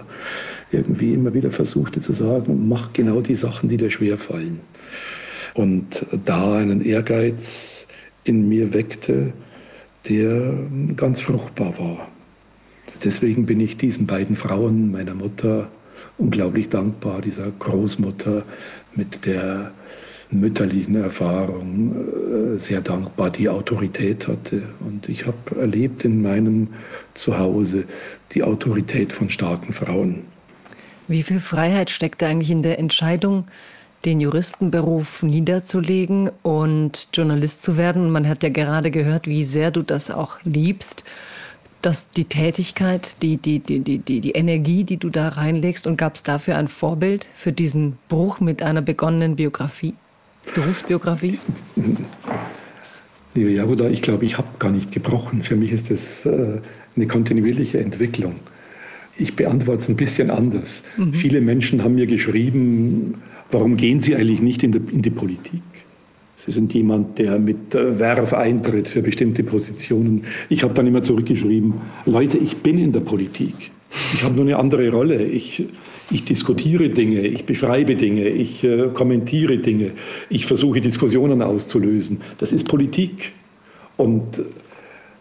[0.71, 4.61] irgendwie immer wieder versuchte zu sagen, mach genau die Sachen, die dir schwer fallen.
[5.55, 7.87] Und da einen Ehrgeiz
[8.25, 9.33] in mir weckte,
[10.09, 10.55] der
[10.97, 12.09] ganz fruchtbar war.
[13.05, 15.69] Deswegen bin ich diesen beiden Frauen, meiner Mutter
[16.19, 18.45] unglaublich dankbar, dieser Großmutter
[18.95, 19.73] mit der
[20.31, 24.63] mütterlichen Erfahrung äh, sehr dankbar, die Autorität hatte.
[24.81, 26.69] Und ich habe erlebt in meinem
[27.15, 27.85] Zuhause
[28.33, 30.25] die Autorität von starken Frauen.
[31.09, 33.45] Wie viel Freiheit steckt eigentlich in der Entscheidung,
[34.05, 38.11] den Juristenberuf niederzulegen und Journalist zu werden?
[38.11, 41.05] Man hat ja gerade gehört, wie sehr du das auch liebst
[41.83, 45.97] dass die Tätigkeit, die, die, die, die, die, die Energie, die du da reinlegst und
[45.97, 49.95] gab es dafür ein Vorbild für diesen Bruch mit einer begonnenen Biografie,
[50.55, 51.39] Berufsbiografie?
[53.35, 55.43] Liebe Jagoda, ich glaube, ich habe gar nicht gebrochen.
[55.43, 56.61] Für mich ist das äh,
[56.97, 58.37] eine kontinuierliche Entwicklung.
[59.17, 60.83] Ich beantworte es ein bisschen anders.
[60.97, 61.15] Mhm.
[61.15, 65.63] Viele Menschen haben mir geschrieben, warum gehen Sie eigentlich nicht in die, in die Politik?
[66.37, 70.25] Sie sind jemand, der mit äh, Werf eintritt für bestimmte Positionen.
[70.49, 73.55] Ich habe dann immer zurückgeschrieben, Leute, ich bin in der Politik.
[74.15, 75.23] Ich habe nur eine andere Rolle.
[75.23, 75.65] Ich,
[76.11, 79.93] ich diskutiere Dinge, ich beschreibe Dinge, ich äh, kommentiere Dinge,
[80.31, 82.23] ich versuche Diskussionen auszulösen.
[82.39, 83.35] Das ist Politik.
[83.97, 84.43] Und äh,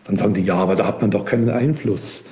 [0.05, 2.23] dann sagen die, ja, aber da hat man doch keinen Einfluss.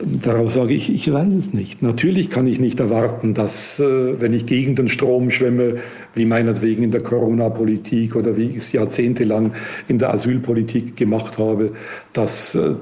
[0.00, 1.82] Darauf sage ich, ich weiß es nicht.
[1.82, 5.76] Natürlich kann ich nicht erwarten, dass, äh, wenn ich gegen den Strom schwimme,
[6.14, 9.52] wie meinetwegen in der Corona-Politik oder wie ich es jahrzehntelang
[9.86, 11.72] in der Asylpolitik gemacht habe,
[12.14, 12.74] dass äh,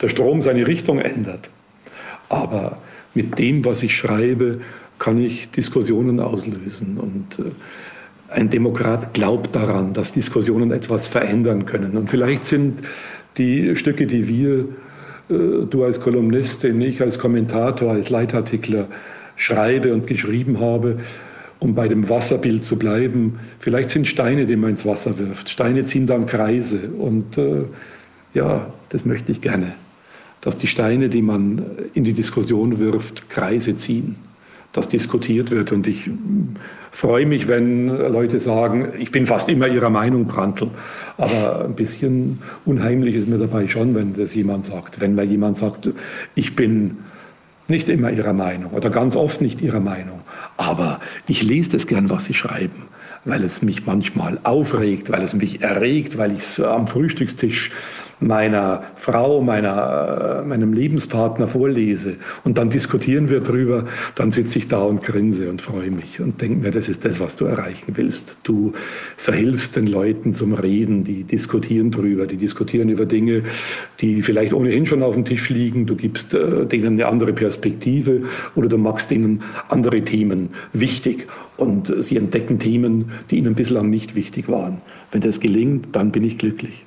[0.00, 1.50] der Strom seine Richtung ändert.
[2.30, 2.78] Aber
[3.14, 4.60] mit dem, was ich schreibe,
[4.98, 6.98] kann ich Diskussionen auslösen.
[6.98, 7.52] Und äh,
[8.30, 11.96] ein Demokrat glaubt daran, dass Diskussionen etwas verändern können.
[11.96, 12.80] Und vielleicht sind
[13.36, 14.68] die Stücke, die wir
[15.28, 18.88] du als Kolumnistin, ich als Kommentator, als Leitartikler
[19.36, 20.98] schreibe und geschrieben habe,
[21.58, 23.38] um bei dem Wasserbild zu bleiben.
[23.58, 25.48] Vielleicht sind Steine, die man ins Wasser wirft.
[25.48, 26.90] Steine ziehen dann Kreise.
[26.98, 27.64] Und äh,
[28.34, 29.74] ja, das möchte ich gerne.
[30.40, 31.62] Dass die Steine, die man
[31.94, 34.16] in die Diskussion wirft, Kreise ziehen.
[34.72, 35.72] Dass diskutiert wird.
[35.72, 36.08] Und ich
[36.90, 40.70] freue mich, wenn Leute sagen, ich bin fast immer ihrer Meinung, Brandl.
[41.16, 45.00] Aber ein bisschen unheimlich ist mir dabei schon, wenn das jemand sagt.
[45.00, 45.90] Wenn mir jemand sagt,
[46.34, 46.98] ich bin
[47.68, 50.22] nicht immer ihrer Meinung oder ganz oft nicht ihrer Meinung.
[50.56, 52.84] Aber ich lese das gern, was sie schreiben,
[53.24, 57.70] weil es mich manchmal aufregt, weil es mich erregt, weil ich es am Frühstückstisch
[58.20, 63.86] meiner Frau, meiner, meinem Lebenspartner vorlese und dann diskutieren wir drüber,
[64.16, 67.20] dann sitze ich da und grinse und freue mich und denke mir, das ist das,
[67.20, 68.38] was du erreichen willst.
[68.42, 68.72] Du
[69.16, 73.44] verhilfst den Leuten zum Reden, die diskutieren drüber, die diskutieren über Dinge,
[74.00, 75.86] die vielleicht ohnehin schon auf dem Tisch liegen.
[75.86, 78.22] Du gibst äh, denen eine andere Perspektive
[78.56, 82.97] oder du machst ihnen andere Themen wichtig und sie entdecken Themen,
[83.30, 84.80] die ihnen bislang nicht wichtig waren.
[85.10, 86.84] Wenn das gelingt, dann bin ich glücklich.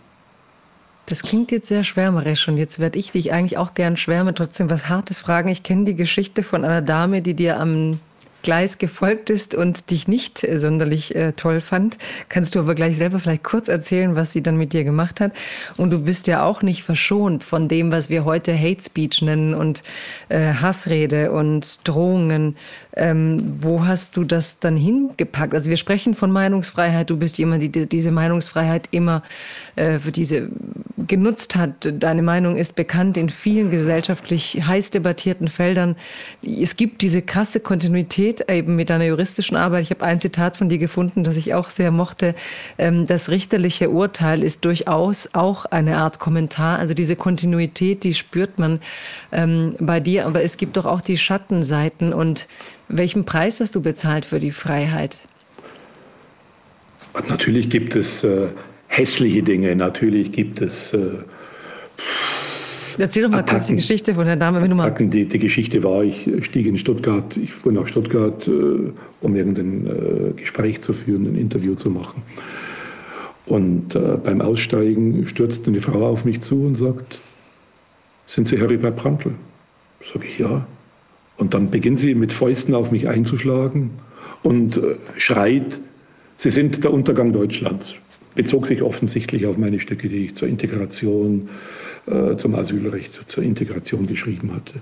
[1.07, 4.69] Das klingt jetzt sehr schwärmerisch und jetzt werde ich dich eigentlich auch gern schwärmen, trotzdem
[4.69, 5.49] was Hartes fragen.
[5.49, 7.99] Ich kenne die Geschichte von einer Dame, die dir am
[8.41, 11.97] Gleis gefolgt ist und dich nicht sonderlich äh, toll fand.
[12.29, 15.33] Kannst du aber gleich selber vielleicht kurz erzählen, was sie dann mit dir gemacht hat.
[15.77, 19.53] Und du bist ja auch nicht verschont von dem, was wir heute Hate Speech nennen
[19.53, 19.83] und
[20.29, 22.55] äh, Hassrede und Drohungen.
[22.95, 25.53] Ähm, wo hast du das dann hingepackt?
[25.53, 27.09] Also wir sprechen von Meinungsfreiheit.
[27.09, 29.23] Du bist jemand, die diese Meinungsfreiheit immer
[29.75, 30.49] äh, für diese
[31.07, 31.89] genutzt hat.
[31.99, 35.95] Deine Meinung ist bekannt in vielen gesellschaftlich heiß debattierten Feldern.
[36.41, 39.83] Es gibt diese krasse Kontinuität eben mit deiner juristischen Arbeit.
[39.83, 42.35] Ich habe ein Zitat von dir gefunden, das ich auch sehr mochte.
[42.77, 46.79] Ähm, das richterliche Urteil ist durchaus auch eine Art Kommentar.
[46.79, 48.79] Also diese Kontinuität, die spürt man
[49.31, 50.25] ähm, bei dir.
[50.25, 52.47] Aber es gibt doch auch die Schattenseiten und
[52.91, 55.19] welchen Preis hast du bezahlt für die Freiheit?
[57.27, 58.47] Natürlich gibt es äh,
[58.87, 60.93] hässliche Dinge, natürlich gibt es.
[60.93, 61.09] Äh,
[62.97, 65.13] Erzähl doch mal Attacken, kurz die Geschichte von der Dame, wenn du magst.
[65.13, 69.87] Die, die Geschichte war, ich stieg in Stuttgart, ich fuhr nach Stuttgart, äh, um irgendein
[69.87, 72.21] äh, Gespräch zu führen, ein Interview zu machen.
[73.45, 77.19] Und äh, beim Aussteigen stürzt eine Frau auf mich zu und sagt,
[78.27, 79.33] sind Sie Heribert Brandl?
[80.01, 80.65] Sag ich ja.
[81.41, 83.89] Und dann beginnt sie mit Fäusten auf mich einzuschlagen
[84.43, 85.79] und äh, schreit,
[86.37, 87.95] Sie sind der Untergang Deutschlands.
[88.35, 91.49] Bezog sich offensichtlich auf meine Stücke, die ich zur Integration,
[92.05, 94.73] äh, zum Asylrecht, zur Integration geschrieben hatte.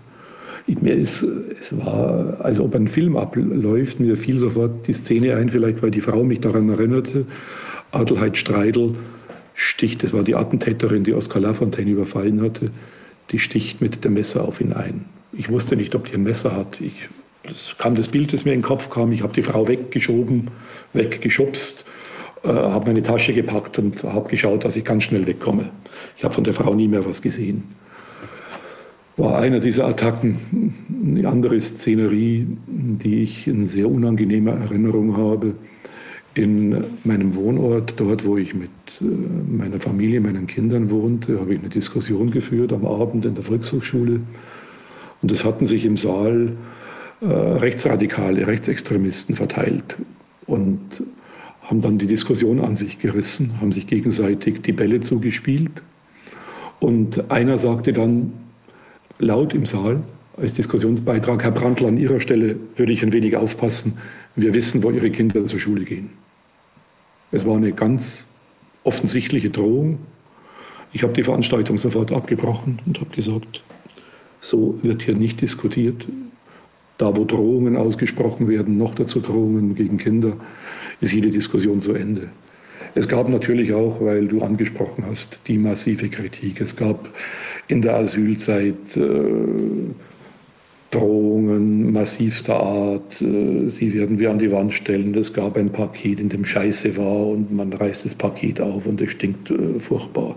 [0.82, 5.47] mir ist, es war, als ob ein Film abläuft, mir fiel sofort die Szene ein,
[5.47, 7.26] vielleicht weil die Frau mich daran erinnerte.
[7.91, 8.95] Adelheid Streidel
[9.53, 12.72] sticht, das war die Attentäterin, die Oskar Lafontaine überfallen hatte,
[13.32, 15.05] die sticht mit dem Messer auf ihn ein.
[15.34, 16.82] Ich wusste nicht, ob die ein Messer hat.
[16.82, 17.09] Ich,
[17.43, 19.11] das kam das Bild, das mir in den Kopf kam.
[19.11, 20.49] Ich habe die Frau weggeschoben,
[20.93, 21.86] weggeschubst,
[22.43, 25.69] äh, habe meine Tasche gepackt und habe geschaut, dass ich ganz schnell wegkomme.
[26.17, 27.63] Ich habe von der Frau nie mehr was gesehen.
[29.17, 30.73] War einer dieser Attacken.
[31.03, 35.55] Eine andere Szenerie, die ich in sehr unangenehmer Erinnerung habe,
[36.36, 38.69] in meinem Wohnort, dort wo ich mit
[39.01, 44.21] meiner Familie, meinen Kindern wohnte, habe ich eine Diskussion geführt am Abend in der Volkshochschule
[45.21, 46.53] und es hatten sich im Saal
[47.21, 49.97] äh, Rechtsradikale, Rechtsextremisten verteilt
[50.45, 51.03] und
[51.63, 55.71] haben dann die Diskussion an sich gerissen, haben sich gegenseitig die Bälle zugespielt.
[56.79, 58.33] Und einer sagte dann
[59.19, 60.01] laut im Saal
[60.37, 63.97] als Diskussionsbeitrag, Herr Brandl, an Ihrer Stelle würde ich ein wenig aufpassen.
[64.35, 66.09] Wir wissen, wo Ihre Kinder zur Schule gehen.
[67.31, 68.25] Es war eine ganz
[68.84, 69.99] offensichtliche Drohung.
[70.91, 73.63] Ich habe die Veranstaltung sofort abgebrochen und habe gesagt,
[74.41, 76.07] so wird hier nicht diskutiert.
[76.97, 80.34] Da, wo Drohungen ausgesprochen werden, noch dazu Drohungen gegen Kinder,
[80.99, 82.30] ist jede Diskussion zu Ende.
[82.95, 86.59] Es gab natürlich auch, weil du angesprochen hast, die massive Kritik.
[86.59, 87.09] Es gab
[87.67, 89.01] in der Asylzeit äh,
[90.91, 93.21] Drohungen massivster Art.
[93.21, 95.15] Äh, sie werden wir an die Wand stellen.
[95.15, 98.99] Es gab ein Paket, in dem Scheiße war und man reißt das Paket auf und
[99.01, 100.35] es stinkt äh, furchtbar.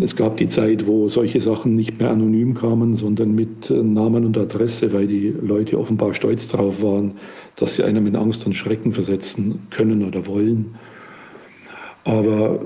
[0.00, 4.24] Es gab die Zeit, wo solche Sachen nicht mehr anonym kamen, sondern mit äh, Namen
[4.24, 7.12] und Adresse, weil die Leute offenbar stolz darauf waren,
[7.56, 10.74] dass sie einem in Angst und Schrecken versetzen können oder wollen.
[12.04, 12.60] Aber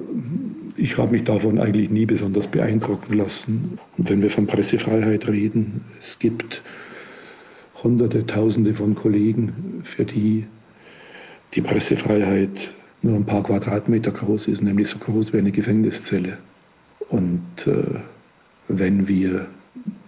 [0.76, 3.78] ich habe mich davon eigentlich nie besonders beeindrucken lassen.
[3.97, 6.62] Und wenn wir von Pressefreiheit reden, es gibt
[7.82, 10.45] Hunderte, Tausende von Kollegen, für die
[11.55, 12.72] die Pressefreiheit
[13.03, 16.39] nur ein paar Quadratmeter groß ist, nämlich so groß wie eine Gefängniszelle.
[17.09, 18.01] Und äh,
[18.68, 19.47] wenn wir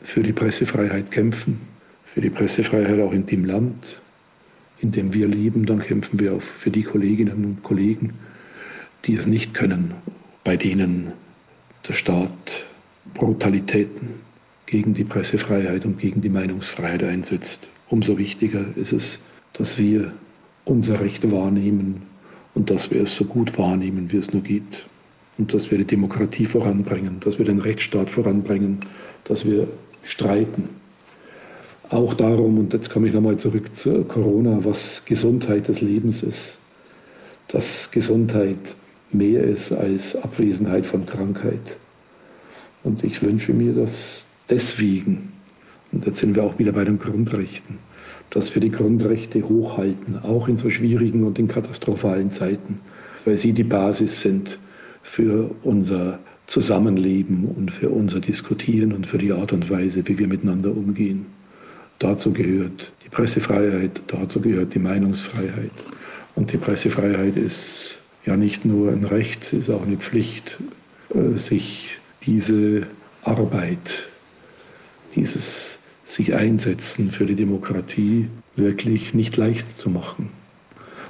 [0.02, 1.60] für die Pressefreiheit kämpfen,
[2.04, 4.00] für die Pressefreiheit auch in dem Land,
[4.80, 8.14] in dem wir leben, dann kämpfen wir auch für die Kolleginnen und Kollegen,
[9.04, 9.94] die es nicht können,
[10.44, 11.12] bei denen
[11.88, 12.66] der Staat
[13.14, 14.20] Brutalitäten
[14.66, 17.68] gegen die Pressefreiheit und gegen die Meinungsfreiheit einsetzt.
[17.88, 19.20] Umso wichtiger ist es,
[19.52, 20.12] dass wir
[20.64, 22.02] unser Recht wahrnehmen
[22.54, 24.86] und dass wir es so gut wahrnehmen, wie es nur geht.
[25.38, 28.80] Und dass wir die Demokratie voranbringen, dass wir den Rechtsstaat voranbringen,
[29.24, 29.68] dass wir
[30.04, 30.68] streiten.
[31.88, 36.58] Auch darum, und jetzt komme ich nochmal zurück zu Corona, was Gesundheit des Lebens ist.
[37.48, 38.76] Dass Gesundheit
[39.12, 41.76] mehr ist als Abwesenheit von Krankheit.
[42.82, 45.32] Und ich wünsche mir, dass deswegen,
[45.92, 47.78] und jetzt sind wir auch wieder bei den Grundrechten,
[48.30, 52.80] dass wir die Grundrechte hochhalten, auch in so schwierigen und in katastrophalen Zeiten,
[53.24, 54.58] weil sie die Basis sind
[55.02, 60.26] für unser Zusammenleben und für unser Diskutieren und für die Art und Weise, wie wir
[60.26, 61.26] miteinander umgehen.
[61.98, 65.72] Dazu gehört die Pressefreiheit, dazu gehört die Meinungsfreiheit.
[66.34, 70.58] Und die Pressefreiheit ist ja nicht nur ein Recht, es ist auch eine Pflicht,
[71.14, 72.86] äh, sich diese
[73.22, 74.08] Arbeit,
[75.14, 80.30] dieses sich einsetzen für die Demokratie wirklich nicht leicht zu machen.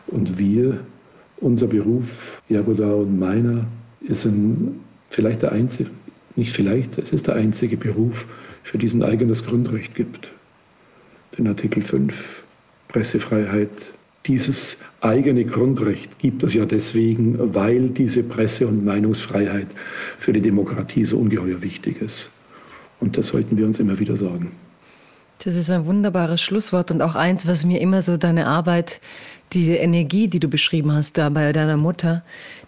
[0.07, 0.81] Und wir,
[1.39, 3.65] unser Beruf, Jagoda und meiner,
[4.03, 5.91] ist ein, vielleicht der einzige,
[6.37, 8.27] nicht vielleicht, es ist der einzige Beruf,
[8.63, 10.29] für diesen eigenes Grundrecht gibt.
[11.39, 12.43] Den Artikel 5,
[12.89, 13.71] Pressefreiheit.
[14.27, 19.69] Dieses eigene Grundrecht gibt es ja deswegen, weil diese Presse- und Meinungsfreiheit
[20.19, 22.31] für die Demokratie so ungeheuer wichtig ist.
[23.01, 24.53] Und das sollten wir uns immer wieder sagen.
[25.43, 29.01] Das ist ein wunderbares Schlusswort und auch eins, was mir immer so deine Arbeit,
[29.55, 32.23] diese Energie, die du beschrieben hast da bei deiner Mutter,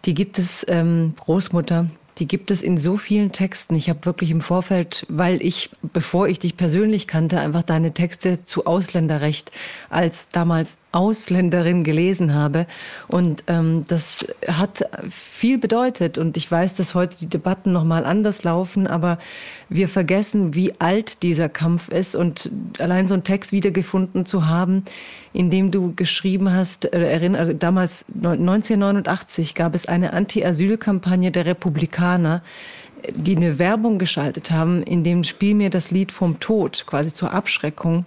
[0.07, 3.75] die gibt es, ähm, Großmutter, die gibt es in so vielen Texten.
[3.75, 8.45] Ich habe wirklich im Vorfeld, weil ich, bevor ich dich persönlich kannte, einfach deine Texte
[8.45, 9.53] zu Ausländerrecht
[9.91, 12.67] als damals Ausländerin gelesen habe.
[13.09, 16.19] Und ähm, das hat viel bedeutet.
[16.19, 19.19] Und ich weiß, dass heute die Debatten nochmal anders laufen, aber
[19.69, 22.15] wir vergessen, wie alt dieser Kampf ist.
[22.15, 24.85] Und allein so einen Text wiedergefunden zu haben,
[25.33, 32.43] in dem du geschrieben hast, äh, also damals 1989 gab es eine Anti-Asyl-Kampagne der Republikaner,
[33.11, 37.33] die eine Werbung geschaltet haben, in dem Spiel mir das Lied vom Tod, quasi zur
[37.33, 38.05] Abschreckung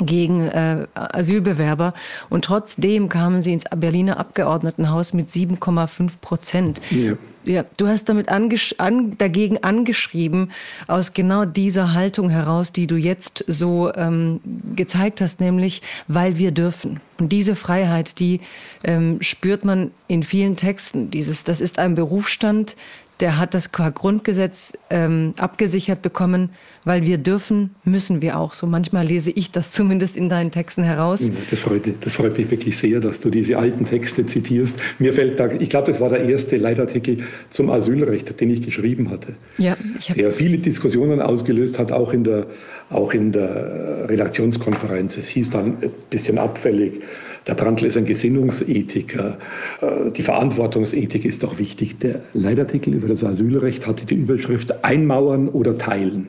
[0.00, 1.94] gegen äh, Asylbewerber.
[2.28, 6.80] Und trotzdem kamen sie ins Berliner Abgeordnetenhaus mit 7,5 Prozent.
[6.90, 7.12] Ja.
[7.44, 7.64] ja.
[7.76, 10.50] du hast damit angesch an, dagegen angeschrieben,
[10.86, 14.40] aus genau dieser Haltung heraus, die du jetzt so ähm,
[14.74, 17.00] gezeigt hast, nämlich, weil wir dürfen.
[17.18, 18.40] Und diese Freiheit, die
[18.82, 21.10] ähm, spürt man in vielen Texten.
[21.10, 22.76] Dieses, das ist ein Berufsstand,
[23.20, 26.50] der hat das Grundgesetz ähm, abgesichert bekommen,
[26.84, 28.54] weil wir dürfen, müssen wir auch.
[28.54, 31.30] So manchmal lese ich das zumindest in deinen Texten heraus.
[31.50, 34.78] Das freut, das freut mich wirklich sehr, dass du diese alten Texte zitierst.
[34.98, 37.18] Mir fällt da, ich glaube, das war der erste Leitartikel
[37.50, 39.34] zum Asylrecht, den ich geschrieben hatte.
[39.58, 42.46] Ja, ich der viele Diskussionen ausgelöst hat, auch in der,
[42.88, 45.16] auch in der Redaktionskonferenz.
[45.16, 47.02] Es hieß dann ein bisschen abfällig,
[47.46, 49.38] der Brandl ist ein Gesinnungsethiker.
[49.80, 51.98] Äh, die Verantwortungsethik ist doch wichtig.
[52.00, 56.28] Der Leitartikel über das Asylrecht hatte die Überschrift Einmauern oder Teilen.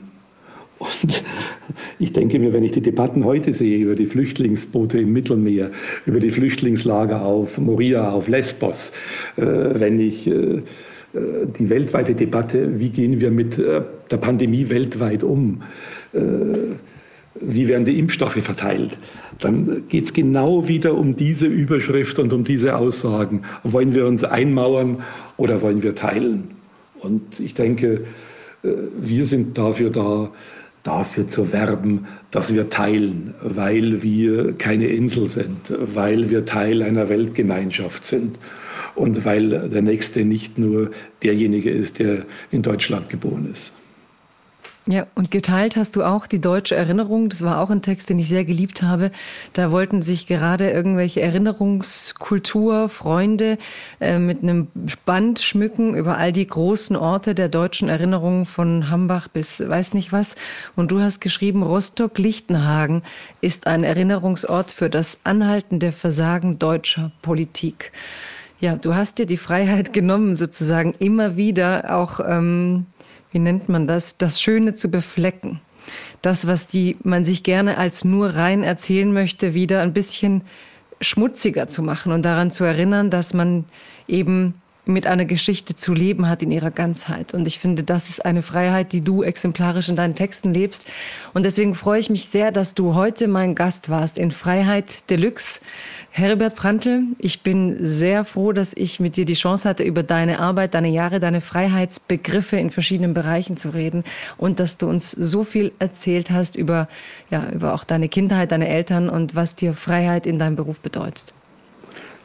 [0.80, 1.24] Und
[2.00, 5.72] ich denke mir, wenn ich die Debatten heute sehe über die Flüchtlingsboote im Mittelmeer,
[6.06, 8.94] über die Flüchtlingslager auf Moria, auf Lesbos,
[9.36, 10.62] äh, wenn ich äh,
[11.14, 15.62] die weltweite Debatte, wie gehen wir mit der Pandemie weltweit um,
[16.14, 18.98] wie werden die Impfstoffe verteilt,
[19.42, 23.42] dann geht es genau wieder um diese Überschrift und um diese Aussagen.
[23.64, 25.04] Wollen wir uns einmauern
[25.38, 26.52] oder wollen wir teilen?
[27.00, 28.06] Und ich denke,
[28.64, 28.70] äh,
[29.00, 30.32] wir sind dafür da,
[30.84, 37.10] dafür zu werben, dass wir teilen, weil wir keine Insel sind, weil wir Teil einer
[37.10, 38.40] Weltgemeinschaft sind
[38.96, 40.92] und weil der Nächste nicht nur
[41.24, 43.74] derjenige ist, der in Deutschland geboren ist.
[44.88, 47.30] Ja, und geteilt hast du auch die deutsche Erinnerung.
[47.30, 49.12] Das war auch ein Text, den ich sehr geliebt habe.
[49.54, 53.60] Da wollten sich gerade irgendwelche Erinnerungskultur, Freunde
[54.00, 54.70] äh, mit einem
[55.06, 60.12] Band schmücken über all die großen Orte der deutschen Erinnerung von Hambach bis weiß nicht
[60.12, 60.34] was.
[60.76, 63.04] Und du hast geschrieben, Rostock-Lichtenhagen
[63.40, 67.92] ist ein Erinnerungsort für das anhaltende Versagen deutscher Politik.
[68.60, 72.88] Ja, du hast dir die Freiheit genommen, sozusagen immer wieder auch ähm,
[73.32, 75.62] wie nennt man das, das Schöne zu beflecken.
[76.22, 80.42] Das, was die, man sich gerne als nur rein erzählen möchte, wieder ein bisschen
[81.02, 83.66] schmutziger zu machen und daran zu erinnern, dass man
[84.08, 87.34] eben mit einer Geschichte zu leben hat in ihrer Ganzheit.
[87.34, 90.86] Und ich finde, das ist eine Freiheit, die du exemplarisch in deinen Texten lebst.
[91.34, 95.60] Und deswegen freue ich mich sehr, dass du heute mein Gast warst in Freiheit Deluxe.
[96.14, 100.40] Herbert Prantl, ich bin sehr froh, dass ich mit dir die Chance hatte, über deine
[100.40, 104.04] Arbeit, deine Jahre, deine Freiheitsbegriffe in verschiedenen Bereichen zu reden
[104.38, 106.90] und dass du uns so viel erzählt hast über,
[107.30, 111.34] ja, über auch deine Kindheit, deine Eltern und was dir Freiheit in deinem Beruf bedeutet.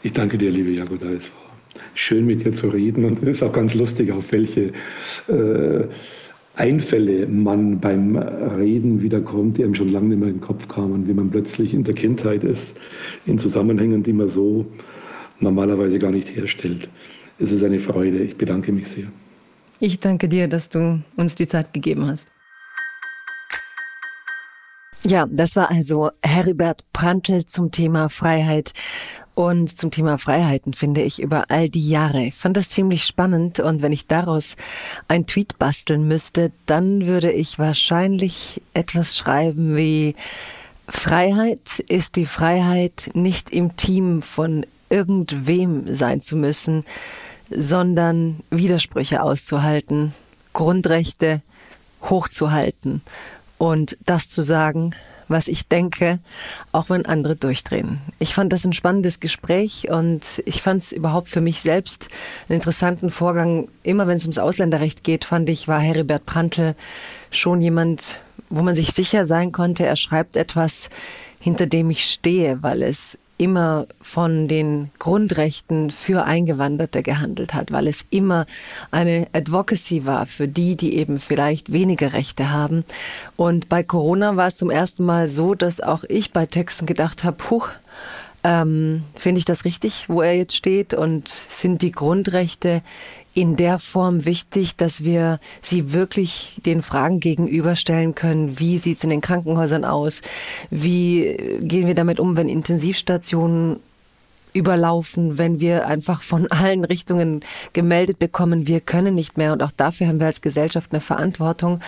[0.03, 1.07] Ich danke dir, liebe Jagoda.
[1.07, 1.47] Es war
[1.95, 4.73] schön mit dir zu reden und es ist auch ganz lustig, auf welche
[5.29, 5.85] äh,
[6.57, 11.07] Einfälle man beim Reden wiederkommt, die einem schon lange nicht mehr in den Kopf kamen,
[11.07, 12.79] wie man plötzlich in der Kindheit ist,
[13.27, 14.67] in Zusammenhängen, die man so
[15.39, 16.89] normalerweise gar nicht herstellt.
[17.39, 18.19] Es ist eine Freude.
[18.19, 19.07] Ich bedanke mich sehr.
[19.81, 22.27] Ich danke dir, dass du uns die Zeit gegeben hast.
[25.05, 28.73] Ja, das war also Heribert Prantl zum Thema Freiheit.
[29.37, 32.23] Und zum Thema Freiheiten finde ich über all die Jahre.
[32.23, 34.57] Ich fand das ziemlich spannend und wenn ich daraus
[35.09, 40.17] ein Tweet basteln müsste, dann würde ich wahrscheinlich etwas schreiben wie
[40.89, 46.87] Freiheit ist die Freiheit, nicht im Team von irgendwem sein zu müssen,
[47.51, 50.15] sondern Widersprüche auszuhalten,
[50.55, 51.43] Grundrechte
[52.01, 53.03] hochzuhalten
[53.59, 54.95] und das zu sagen,
[55.29, 56.19] was ich denke,
[56.73, 57.99] auch wenn andere durchdrehen.
[58.19, 62.09] Ich fand das ein spannendes Gespräch und ich fand es überhaupt für mich selbst
[62.49, 63.69] einen interessanten Vorgang.
[63.83, 66.75] Immer wenn es ums Ausländerrecht geht, fand ich, war Heribert Prantl
[67.31, 68.19] schon jemand,
[68.51, 70.89] wo man sich sicher sein konnte, er schreibt etwas,
[71.41, 77.87] hinter dem ich stehe, weil es immer von den Grundrechten für Eingewanderte gehandelt hat, weil
[77.87, 78.47] es immer
[78.91, 82.85] eine Advocacy war für die, die eben vielleicht weniger Rechte haben.
[83.37, 87.25] Und bei Corona war es zum ersten Mal so, dass auch ich bei Texten gedacht
[87.25, 87.69] habe, huch,
[88.45, 92.83] ähm, finde ich das richtig, wo er jetzt steht und sind die Grundrechte
[93.37, 98.59] in der Form wichtig, dass wir sie wirklich den Fragen gegenüberstellen können.
[98.59, 100.23] Wie sieht es in den Krankenhäusern aus?
[100.71, 103.77] Wie gehen wir damit um, wenn Intensivstationen
[104.55, 107.41] überlaufen, wenn wir einfach von allen Richtungen
[107.75, 109.53] gemeldet bekommen, wir können nicht mehr.
[109.53, 111.81] Und auch dafür haben wir als Gesellschaft eine Verantwortung.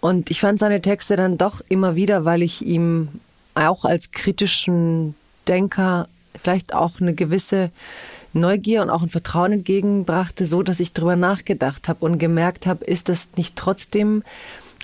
[0.00, 3.10] Und ich fand seine Texte dann doch immer wieder, weil ich ihm
[3.54, 5.14] auch als kritischen
[5.46, 6.08] Denker
[6.42, 7.70] vielleicht auch eine gewisse
[8.32, 12.84] Neugier und auch ein Vertrauen entgegenbrachte, so dass ich darüber nachgedacht habe und gemerkt habe,
[12.84, 14.22] ist das nicht trotzdem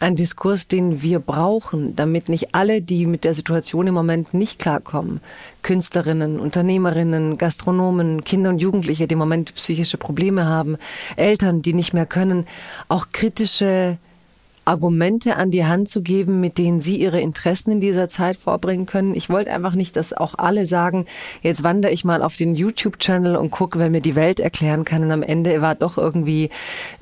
[0.01, 4.59] ein Diskurs, den wir brauchen, damit nicht alle, die mit der Situation im Moment nicht
[4.59, 5.21] klarkommen,
[5.63, 10.77] Künstlerinnen, Unternehmerinnen, Gastronomen, Kinder und Jugendliche, die im Moment psychische Probleme haben,
[11.17, 12.47] Eltern, die nicht mehr können,
[12.89, 13.97] auch kritische
[14.67, 18.85] Argumente an die Hand zu geben, mit denen Sie Ihre Interessen in dieser Zeit vorbringen
[18.85, 19.15] können.
[19.15, 21.07] Ich wollte einfach nicht, dass auch alle sagen,
[21.41, 25.05] jetzt wandere ich mal auf den YouTube-Channel und gucke, wer mir die Welt erklären kann.
[25.05, 26.51] Und am Ende war doch irgendwie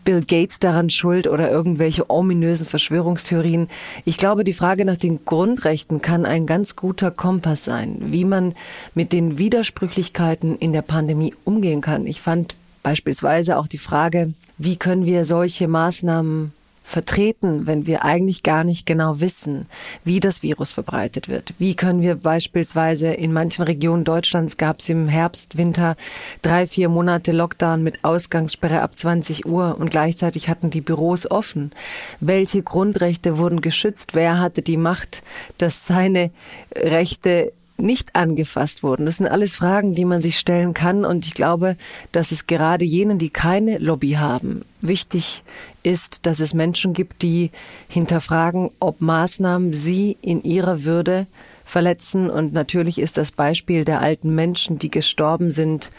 [0.04, 3.68] Bill Gates daran schuld oder irgendwelche ominösen Verschwörungstheorien.
[4.04, 8.54] Ich glaube, die Frage nach den Grundrechten kann ein ganz guter Kompass sein, wie man
[8.94, 12.06] mit den Widersprüchlichkeiten in der Pandemie umgehen kann.
[12.06, 16.52] Ich fand beispielsweise auch die Frage, wie können wir solche Maßnahmen
[16.84, 19.66] vertreten, wenn wir eigentlich gar nicht genau wissen,
[20.04, 21.54] wie das Virus verbreitet wird?
[21.58, 25.96] Wie können wir beispielsweise in manchen Regionen Deutschlands gab es im Herbst, Winter
[26.42, 31.72] drei, vier Monate Lockdown mit Ausgangssperre ab 20 Uhr und gleichzeitig hatten die Büros offen.
[32.20, 34.14] Welche Grundrechte wurden geschützt?
[34.14, 35.22] Wer hatte die Macht,
[35.56, 36.30] dass seine
[36.76, 39.06] Rechte nicht angefasst wurden?
[39.06, 41.06] Das sind alles Fragen, die man sich stellen kann.
[41.06, 41.76] Und ich glaube,
[42.12, 45.42] dass es gerade jenen, die keine Lobby haben, wichtig
[45.84, 47.50] ist, dass es Menschen gibt, die
[47.88, 51.26] hinterfragen, ob Maßnahmen sie in ihrer Würde
[51.64, 52.30] verletzen.
[52.30, 55.90] Und natürlich ist das Beispiel der alten Menschen, die gestorben sind,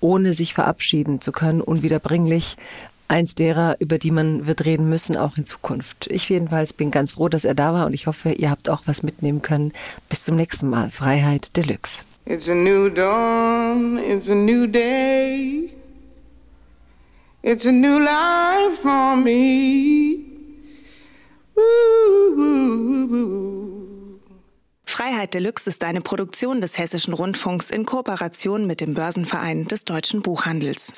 [0.00, 2.56] ohne sich verabschieden zu können, unwiederbringlich
[3.08, 6.08] eins derer, über die man wird reden müssen, auch in Zukunft.
[6.10, 8.82] Ich jedenfalls bin ganz froh, dass er da war und ich hoffe, ihr habt auch
[8.86, 9.72] was mitnehmen können.
[10.08, 10.90] Bis zum nächsten Mal.
[10.90, 12.02] Freiheit Deluxe.
[12.24, 15.75] It's a new dawn, it's a new day.
[17.48, 20.18] It's a new life for me.
[24.84, 30.22] Freiheit Deluxe ist eine Produktion des Hessischen Rundfunks in Kooperation mit dem Börsenverein des deutschen
[30.22, 30.92] Buchhandels.